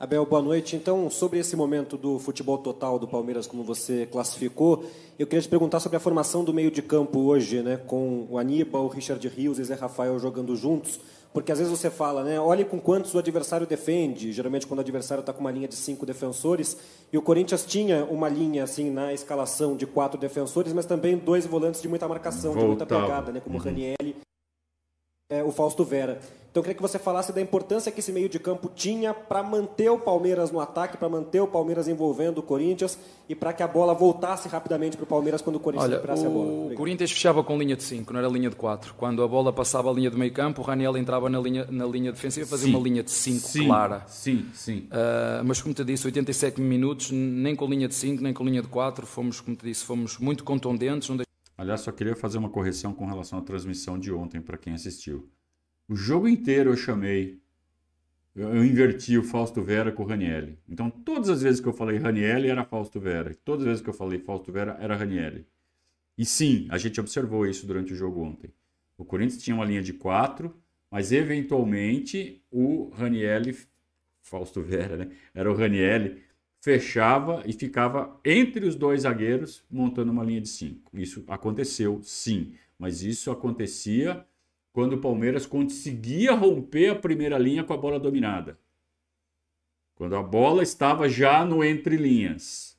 [0.00, 0.76] Abel, boa noite.
[0.76, 4.84] Então, sobre esse momento do futebol total do Palmeiras, como você classificou,
[5.18, 8.38] eu queria te perguntar sobre a formação do meio de campo hoje, né, com o
[8.38, 11.00] Aníbal, o Richard Rios e Zé Rafael jogando juntos,
[11.32, 14.82] porque às vezes você fala, né, olhe com quantos o adversário defende, geralmente quando o
[14.82, 16.76] adversário está com uma linha de cinco defensores,
[17.12, 21.44] e o Corinthians tinha uma linha, assim, na escalação de quatro defensores, mas também dois
[21.44, 22.62] volantes de muita marcação, Voltava.
[22.62, 23.60] de muita pegada, né, como uhum.
[23.60, 24.16] o Ranielli
[25.30, 26.20] é, o Fausto Vera.
[26.58, 29.44] Então eu queria que você falasse da importância que esse meio de campo tinha para
[29.44, 33.62] manter o Palmeiras no ataque, para manter o Palmeiras envolvendo o Corinthians e para que
[33.62, 36.72] a bola voltasse rapidamente para o Palmeiras quando o Corinthians Olha, recuperasse a bola.
[36.72, 38.94] O Corinthians fechava com linha de 5, não era linha de 4.
[38.94, 41.86] Quando a bola passava a linha do meio campo, o Raniel entrava na linha, na
[41.86, 42.74] linha defensiva e fazia sim.
[42.74, 44.02] uma linha de 5 clara.
[44.08, 44.88] Sim, sim.
[44.90, 48.62] Uh, mas como te disse, 87 minutos, nem com linha de 5, nem com linha
[48.62, 51.08] de 4, fomos, como te disse, fomos muito contundentes.
[51.56, 55.30] Aliás, só queria fazer uma correção com relação à transmissão de ontem para quem assistiu.
[55.88, 57.40] O jogo inteiro eu chamei,
[58.36, 60.58] eu inverti o Fausto Vera com o Ranielli.
[60.68, 63.34] Então, todas as vezes que eu falei Ranielli era Fausto Vera.
[63.42, 65.46] Todas as vezes que eu falei Fausto Vera era Ranielli.
[66.16, 68.52] E sim, a gente observou isso durante o jogo ontem.
[68.98, 70.54] O Corinthians tinha uma linha de quatro,
[70.90, 73.56] mas eventualmente o Ranielli,
[74.20, 75.10] Fausto Vera, né?
[75.32, 76.22] Era o Ranielli,
[76.60, 80.98] fechava e ficava entre os dois zagueiros montando uma linha de cinco.
[80.98, 84.26] Isso aconteceu, sim, mas isso acontecia
[84.78, 88.56] quando o Palmeiras conseguia romper a primeira linha com a bola dominada.
[89.96, 92.78] Quando a bola estava já no entre linhas.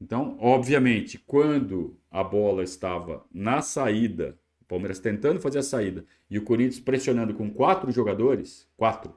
[0.00, 6.36] Então, obviamente, quando a bola estava na saída, o Palmeiras tentando fazer a saída e
[6.36, 9.16] o Corinthians pressionando com quatro jogadores, quatro,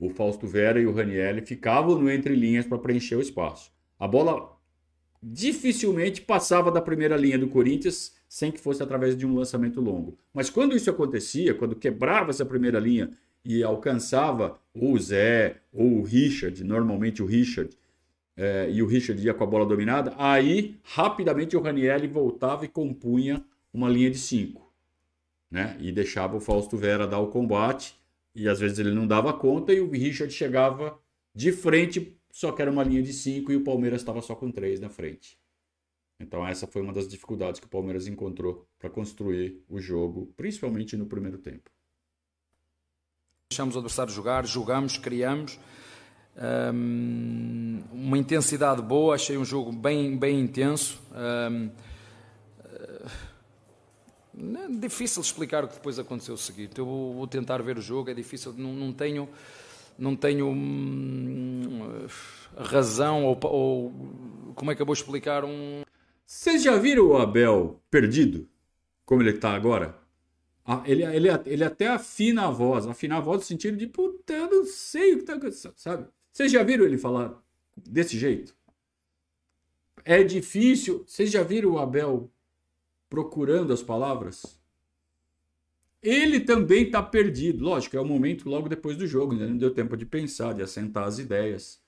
[0.00, 3.70] o Fausto Vera e o Ranielli ficavam no entre linhas para preencher o espaço.
[3.96, 4.58] A bola
[5.22, 10.18] dificilmente passava da primeira linha do Corinthians sem que fosse através de um lançamento longo.
[10.34, 13.10] Mas quando isso acontecia, quando quebrava essa primeira linha
[13.44, 17.74] e alcançava ou o Zé ou o Richard, normalmente o Richard,
[18.36, 22.68] é, e o Richard ia com a bola dominada, aí rapidamente o Ranielli voltava e
[22.68, 24.72] compunha uma linha de cinco.
[25.50, 25.76] Né?
[25.80, 27.98] E deixava o Fausto Vera dar o combate,
[28.34, 30.98] e às vezes ele não dava conta, e o Richard chegava
[31.34, 34.50] de frente, só que era uma linha de cinco, e o Palmeiras estava só com
[34.50, 35.38] três na frente.
[36.20, 40.96] Então essa foi uma das dificuldades que o Palmeiras encontrou para construir o jogo, principalmente
[40.96, 41.70] no primeiro tempo.
[43.50, 45.58] Deixamos o adversário jogar, jogamos, criamos.
[46.72, 51.00] Um, uma intensidade boa, achei um jogo bem, bem intenso.
[51.12, 51.70] Um,
[54.56, 56.78] é difícil explicar o que depois aconteceu o seguinte.
[56.78, 59.28] Eu vou tentar ver o jogo, é difícil, não, não tenho,
[59.98, 62.06] não tenho hum,
[62.56, 63.92] razão ou, ou,
[64.54, 65.82] como é que eu vou explicar um
[66.28, 68.46] vocês já viram o Abel perdido?
[69.06, 69.98] Como ele está agora?
[70.62, 74.34] Ah, ele, ele, ele até afina a voz, afina a voz no sentido de puta,
[74.34, 76.06] eu não sei o que está acontecendo, sabe?
[76.30, 77.42] Vocês já viram ele falar
[77.74, 78.54] desse jeito?
[80.04, 81.02] É difícil.
[81.06, 82.30] Vocês já viram o Abel
[83.08, 84.60] procurando as palavras?
[86.02, 87.64] Ele também está perdido.
[87.64, 89.46] Lógico, é o momento logo depois do jogo, né?
[89.46, 91.80] não deu tempo de pensar, de assentar as ideias.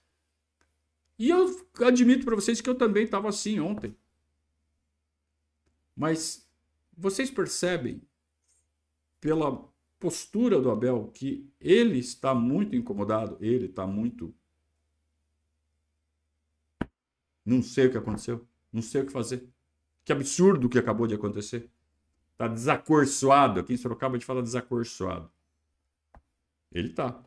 [1.18, 3.94] E eu admito para vocês que eu também estava assim ontem.
[6.00, 6.50] Mas
[6.96, 8.00] vocês percebem
[9.20, 14.34] pela postura do Abel que ele está muito incomodado, ele está muito.
[17.44, 19.46] Não sei o que aconteceu, não sei o que fazer.
[20.02, 21.70] Que absurdo o que acabou de acontecer.
[22.32, 23.60] Está desacorçoado.
[23.60, 25.30] Aqui em Sorocaba a gente fala desacorçoado.
[26.72, 27.22] Ele está.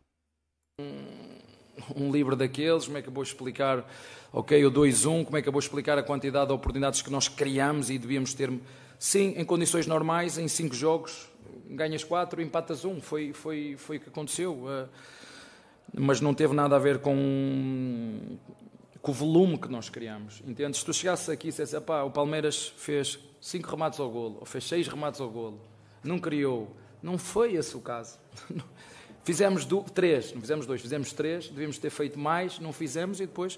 [1.95, 3.85] Um livro daqueles, como é que eu vou explicar
[4.31, 7.27] ok, o 2-1, como é que eu vou explicar a quantidade de oportunidades que nós
[7.27, 8.51] criamos e devíamos ter,
[8.97, 11.29] sim, em condições normais, em 5 jogos,
[11.69, 14.53] ganhas 4, empatas 1, um, foi, foi, foi o que aconteceu.
[14.53, 14.89] Uh,
[15.95, 18.37] mas não teve nada a ver com,
[19.01, 20.41] com o volume que nós criamos.
[20.47, 20.79] Entendes?
[20.79, 24.63] Se tu chegasses aqui e dissesse, o Palmeiras fez 5 remates ao golo, ou fez
[24.67, 25.61] 6 remates ao golo,
[26.03, 26.75] não criou.
[27.01, 28.17] Não foi esse o caso.
[29.23, 33.25] Fizemos do, três, não fizemos dois, fizemos três, devíamos ter feito mais, não fizemos e
[33.25, 33.57] depois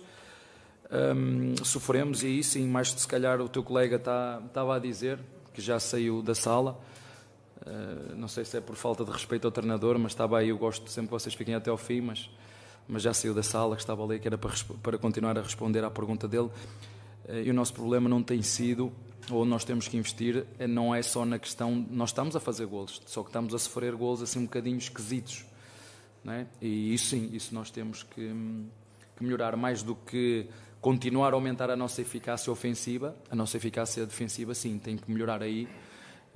[0.91, 5.19] um, sofremos, e aí sim, mais se calhar o teu colega tá, estava a dizer,
[5.53, 6.79] que já saiu da sala.
[7.65, 10.49] Uh, não sei se é por falta de respeito ao treinador, mas estava aí.
[10.49, 12.29] Eu gosto sempre que vocês fiquem até ao fim, mas
[12.87, 15.83] mas já saiu da sala, que estava ali, que era para, para continuar a responder
[15.83, 16.49] à pergunta dele.
[17.27, 18.91] Eh, e o nosso problema não tem sido,
[19.29, 21.85] ou nós temos que investir, eh, não é só na questão.
[21.89, 25.45] Nós estamos a fazer golos, só que estamos a sofrer golos assim um bocadinho esquisitos.
[26.27, 26.45] É?
[26.61, 28.33] E isso sim, isso nós temos que,
[29.15, 30.47] que melhorar mais do que
[30.81, 35.41] continuar a aumentar a nossa eficácia ofensiva, a nossa eficácia defensiva, sim, tem que melhorar
[35.41, 35.67] aí.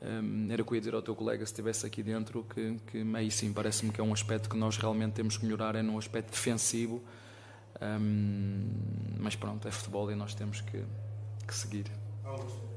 [0.02, 2.78] Um, era o que eu ia dizer ao teu colega se estivesse aqui dentro, que,
[2.88, 5.82] que aí sim parece-me que é um aspecto que nós realmente temos que melhorar, é
[5.82, 7.02] no aspecto defensivo.
[7.82, 8.70] Um,
[9.20, 10.84] mas pronto, é futebol e nós temos que,
[11.48, 11.86] que seguir.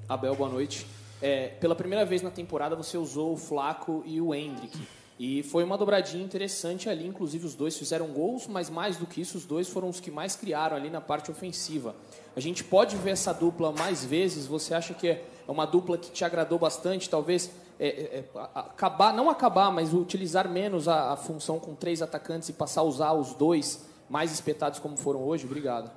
[0.09, 0.87] Abel, boa noite.
[1.21, 4.79] É, pela primeira vez na temporada você usou o Flaco e o Hendrick.
[5.19, 9.21] E foi uma dobradinha interessante ali, inclusive os dois fizeram gols, mas mais do que
[9.21, 11.95] isso, os dois foram os que mais criaram ali na parte ofensiva.
[12.35, 14.47] A gente pode ver essa dupla mais vezes?
[14.47, 17.11] Você acha que é uma dupla que te agradou bastante?
[17.11, 22.01] Talvez é, é, é acabar, não acabar, mas utilizar menos a, a, função com três
[22.01, 25.45] atacantes e passar a usar os dois mais espetados como foram hoje?
[25.45, 25.91] Obrigado.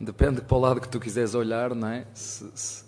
[0.00, 2.06] Depende para o lado que tu quiseres olhar, não é?
[2.14, 2.84] Se, se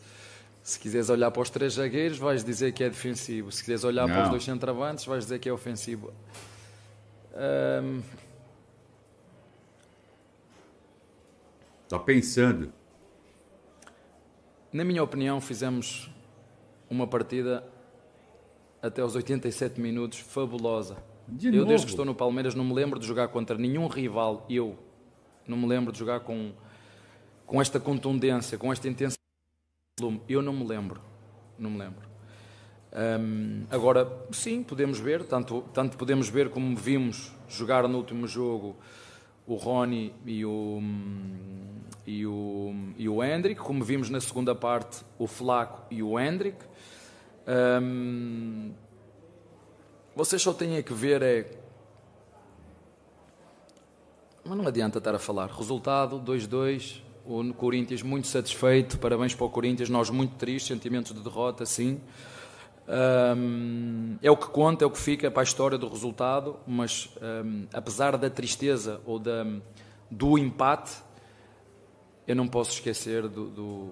[0.70, 3.50] se quiseres olhar para os três zagueiros, vais dizer que é defensivo.
[3.50, 4.14] Se quiseres olhar não.
[4.14, 6.12] para os dois centravantes, vais dizer que é ofensivo.
[7.34, 8.02] Um...
[12.04, 12.72] pensando.
[14.72, 16.08] Na minha opinião, fizemos
[16.88, 17.64] uma partida
[18.80, 20.96] até os 87 minutos fabulosa.
[21.26, 21.66] De eu, novo?
[21.66, 24.46] desde que estou no Palmeiras, não me lembro de jogar contra nenhum rival.
[24.48, 24.78] Eu
[25.48, 26.52] não me lembro de jogar com,
[27.44, 29.19] com esta contundência, com esta intensidade
[30.28, 31.00] eu não me lembro.
[31.58, 32.08] Não me lembro.
[32.92, 38.76] Um, agora, sim, podemos ver, tanto, tanto podemos ver como vimos jogar no último jogo
[39.46, 40.80] o Rony e o,
[42.06, 46.58] e o, e o Hendrick, como vimos na segunda parte o Flaco e o Hendrick.
[47.82, 48.72] Um,
[50.14, 51.50] vocês só têm que ver é.
[54.44, 55.48] Mas não adianta estar a falar.
[55.50, 61.20] Resultado 2-2, o Corinthians muito satisfeito, parabéns para o Corinthians, nós muito tristes, sentimentos de
[61.20, 62.00] derrota, sim.
[62.88, 67.08] Um, é o que conta, é o que fica para a história do resultado, mas
[67.44, 69.46] um, apesar da tristeza ou da,
[70.10, 70.92] do empate,
[72.26, 73.90] eu não posso esquecer do, do,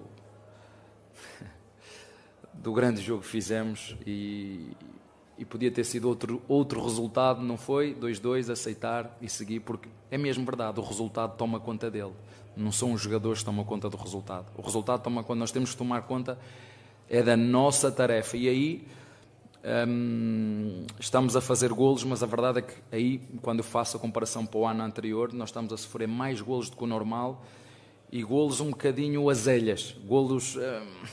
[2.53, 4.71] do grande jogo que fizemos e,
[5.37, 7.95] e podia ter sido outro, outro resultado, não foi?
[7.95, 12.13] 2-2, aceitar e seguir, porque é mesmo verdade, o resultado toma conta dele.
[12.55, 14.47] Não são os jogadores que tomam conta do resultado.
[14.57, 16.37] O resultado toma conta, nós temos que tomar conta,
[17.09, 18.37] é da nossa tarefa.
[18.37, 18.87] E aí
[19.87, 23.99] hum, estamos a fazer golos, mas a verdade é que aí, quando eu faço a
[23.99, 27.43] comparação para o ano anterior, nós estamos a sofrer mais golos do que o normal
[28.11, 31.05] e golos um bocadinho azelhas, golos hum,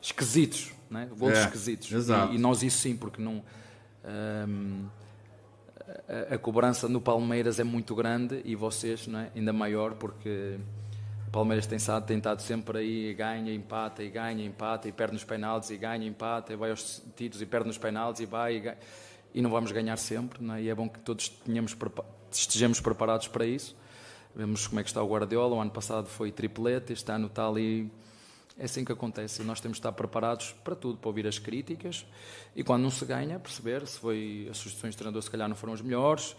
[0.00, 1.08] esquisitos, né?
[1.18, 1.90] golos é, esquisitos.
[1.90, 3.42] E, e, nós isso sim, porque não.
[4.48, 4.86] Hum,
[6.08, 9.30] a, a, cobrança no Palmeiras é muito grande e vocês é?
[9.34, 10.58] ainda maior, porque
[11.26, 15.70] o Palmeiras tem estado sempre aí, ganha, empata, e ganha, empata, e perde nos penaltis,
[15.70, 18.78] e ganha, empata, e vai aos títulos e perde nos penaltis, e vai, e, ganha,
[19.34, 20.62] e não vamos ganhar sempre, é?
[20.62, 21.76] e é bom que todos tenhamos,
[22.30, 23.76] estejamos preparados para isso.
[24.34, 27.48] Vemos como é que está o Guardiola, o ano passado foi triplete, este ano está
[27.48, 27.90] ali
[28.58, 29.42] é assim que acontece.
[29.42, 32.06] Nós temos de estar preparados para tudo, para ouvir as críticas
[32.54, 35.56] e quando não se ganha, perceber se foi as sugestões do treinador se calhar não
[35.56, 36.34] foram as melhores,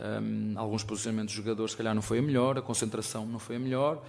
[0.00, 3.56] um, alguns posicionamentos dos jogadores se calhar não foi a melhor, a concentração não foi
[3.56, 4.02] a melhor,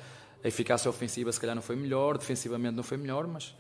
[0.43, 3.55] a eficácia ofensiva se calhar não foi melhor, defensivamente não foi melhor, mas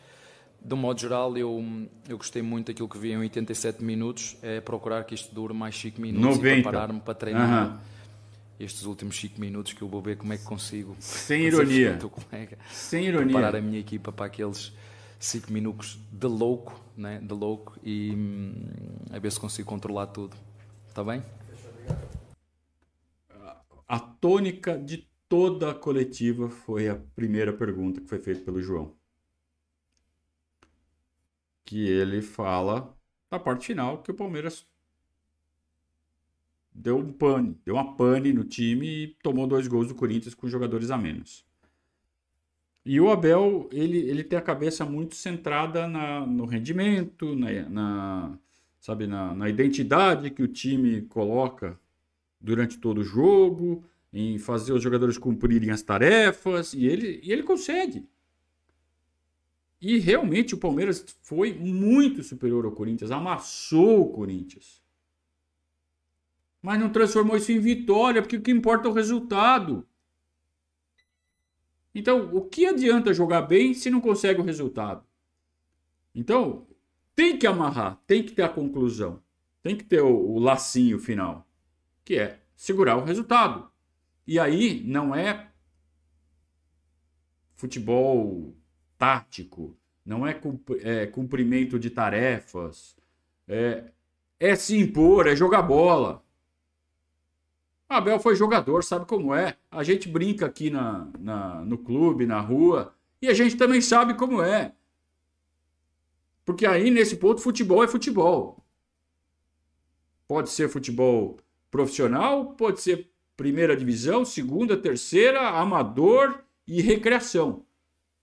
[0.61, 4.61] de um modo geral eu, eu gostei muito daquilo que vi em 87 minutos, é
[4.61, 6.47] procurar que isto dure mais 5 minutos 90.
[6.47, 7.71] e preparar-me para treinar.
[7.71, 7.98] Uhum
[8.59, 10.95] estes últimos 5 minutos que eu vou ver como é que consigo.
[10.99, 11.97] Sem ironia.
[12.69, 13.33] Sem ironia.
[13.33, 14.73] Preparar a minha equipa para aqueles
[15.17, 17.19] 5 minutos de louco, né?
[17.19, 18.53] de louco, e hum,
[19.11, 20.35] a ver se consigo controlar tudo.
[20.87, 21.23] Está bem?
[23.87, 28.95] A tônica de toda a coletiva foi a primeira pergunta que foi feita pelo João.
[31.63, 32.95] Que ele fala
[33.31, 34.67] na parte final que o Palmeiras
[36.73, 40.47] deu um pane, deu uma pane no time e tomou dois gols do Corinthians com
[40.47, 41.45] jogadores a menos.
[42.85, 48.39] E o Abel, ele, ele tem a cabeça muito centrada na, no rendimento, na, na
[48.79, 51.79] sabe, na, na, identidade que o time coloca
[52.39, 57.43] durante todo o jogo, em fazer os jogadores cumprirem as tarefas, e ele, e ele
[57.43, 58.07] consegue.
[59.81, 64.81] E realmente o Palmeiras foi muito superior ao Corinthians, amassou o Corinthians.
[66.61, 69.87] Mas não transformou isso em vitória, porque o que importa é o resultado.
[71.93, 75.03] Então, o que adianta jogar bem se não consegue o resultado?
[76.13, 76.67] Então,
[77.15, 79.21] tem que amarrar, tem que ter a conclusão,
[79.61, 81.47] tem que ter o, o lacinho final,
[82.03, 83.69] que é segurar o resultado.
[84.27, 85.49] E aí não é
[87.55, 88.55] futebol
[88.97, 90.39] tático, não é,
[90.81, 92.95] é cumprimento de tarefas,
[93.47, 93.91] é,
[94.39, 96.23] é se impor, é jogar bola.
[97.89, 99.57] Abel foi jogador, sabe como é.
[99.71, 104.13] A gente brinca aqui na, na, no clube, na rua, e a gente também sabe
[104.13, 104.75] como é.
[106.45, 108.63] Porque aí, nesse ponto, futebol é futebol.
[110.27, 111.37] Pode ser futebol
[111.71, 117.65] profissional, pode ser primeira divisão, segunda, terceira, amador e recreação.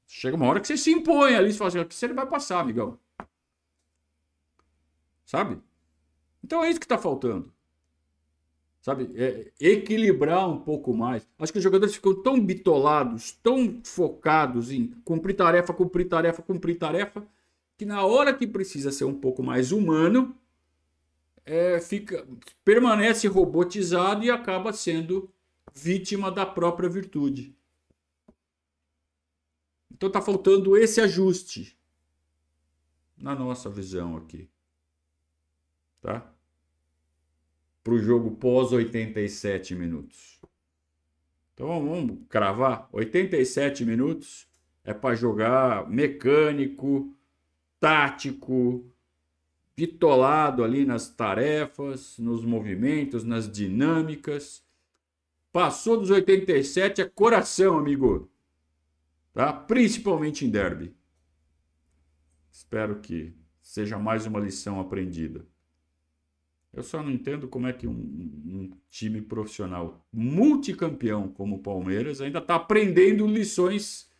[0.06, 2.98] Chega uma hora que você se impõe ali, você fala assim, você vai passar, amigão?
[5.24, 5.60] Sabe?
[6.44, 7.52] Então é isso que está faltando.
[8.86, 9.10] Sabe?
[9.16, 11.26] É equilibrar um pouco mais.
[11.40, 16.78] Acho que os jogadores ficam tão bitolados, tão focados em cumprir tarefa, cumprir tarefa, cumprir
[16.78, 17.26] tarefa,
[17.76, 20.38] que na hora que precisa ser um pouco mais humano,
[21.44, 22.24] é, fica,
[22.64, 25.28] permanece robotizado e acaba sendo
[25.74, 27.56] vítima da própria virtude.
[29.90, 31.76] Então está faltando esse ajuste
[33.18, 34.48] na nossa visão aqui.
[36.00, 36.35] Tá?
[37.86, 40.40] Para o jogo pós 87 minutos.
[41.54, 42.88] Então vamos cravar.
[42.90, 44.48] 87 minutos
[44.82, 47.16] é para jogar mecânico,
[47.78, 48.84] tático,
[49.76, 54.64] bitolado ali nas tarefas, nos movimentos, nas dinâmicas.
[55.52, 58.28] Passou dos 87 é coração, amigo.
[59.32, 59.52] Tá?
[59.52, 60.92] Principalmente em derby.
[62.50, 63.32] Espero que
[63.62, 65.46] seja mais uma lição aprendida.
[66.76, 72.20] Eu só não entendo como é que um, um time profissional multicampeão como o Palmeiras
[72.20, 74.10] ainda está aprendendo lições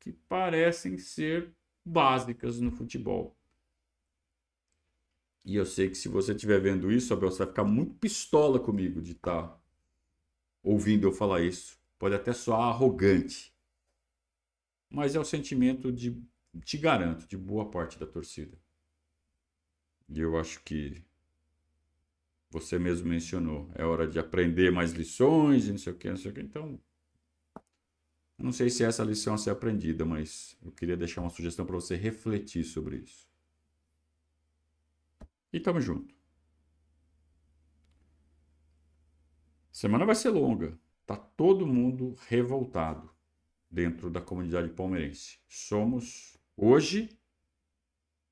[0.00, 1.54] que parecem ser
[1.84, 3.38] básicas no futebol.
[5.44, 8.58] E eu sei que se você estiver vendo isso, Abel, você vai ficar muito pistola
[8.58, 9.60] comigo de estar tá
[10.64, 11.78] ouvindo eu falar isso.
[11.96, 13.54] Pode até soar arrogante.
[14.90, 16.20] Mas é o sentimento de,
[16.64, 18.63] te garanto, de boa parte da torcida.
[20.08, 21.02] E eu acho que
[22.50, 23.70] você mesmo mencionou.
[23.74, 26.40] É hora de aprender mais lições e não sei o que, não sei o que.
[26.40, 26.80] Então,
[28.38, 31.64] não sei se é essa lição a ser aprendida, mas eu queria deixar uma sugestão
[31.64, 33.28] para você refletir sobre isso.
[35.52, 36.14] E tamo junto.
[39.70, 40.78] Semana vai ser longa.
[41.06, 43.10] Tá todo mundo revoltado
[43.70, 45.40] dentro da comunidade palmeirense.
[45.48, 47.08] Somos hoje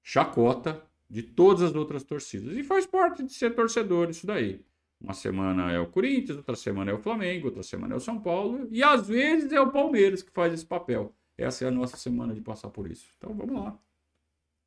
[0.02, 2.56] chacota de todas as outras torcidas.
[2.56, 4.64] E faz parte de ser torcedor isso daí.
[4.98, 8.18] Uma semana é o Corinthians, outra semana é o Flamengo, outra semana é o São
[8.18, 11.14] Paulo, e às vezes é o Palmeiras que faz esse papel.
[11.36, 13.12] Essa é a nossa semana de passar por isso.
[13.18, 13.78] Então vamos lá.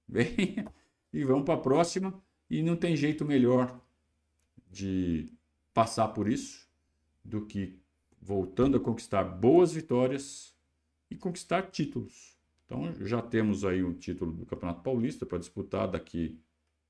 [0.07, 0.71] Venha
[1.11, 2.13] e vamos para a próxima.
[2.47, 3.81] E não tem jeito melhor
[4.69, 5.33] de
[5.73, 6.69] passar por isso
[7.23, 7.79] do que
[8.21, 10.55] voltando a conquistar boas vitórias
[11.09, 12.34] e conquistar títulos.
[12.65, 16.39] Então já temos aí um título do Campeonato Paulista para disputar daqui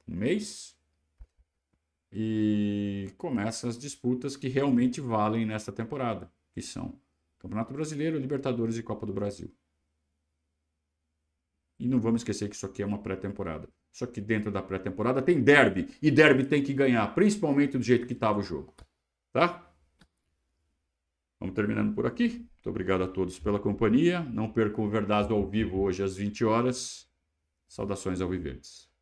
[0.07, 0.76] um mês.
[2.11, 6.97] E começam as disputas que realmente valem nesta temporada, que são
[7.39, 9.53] Campeonato Brasileiro, Libertadores e Copa do Brasil.
[11.78, 13.67] E não vamos esquecer que isso aqui é uma pré-temporada.
[13.91, 15.89] Só que dentro da pré-temporada tem derby.
[16.01, 18.73] E derby tem que ganhar, principalmente do jeito que estava o jogo.
[19.34, 19.64] Tá?
[21.39, 22.29] Vamos terminando por aqui.
[22.29, 24.21] Muito obrigado a todos pela companhia.
[24.21, 27.09] Não percam o Verdade ao vivo hoje às 20 horas.
[27.67, 28.94] Saudações ao Viverdes.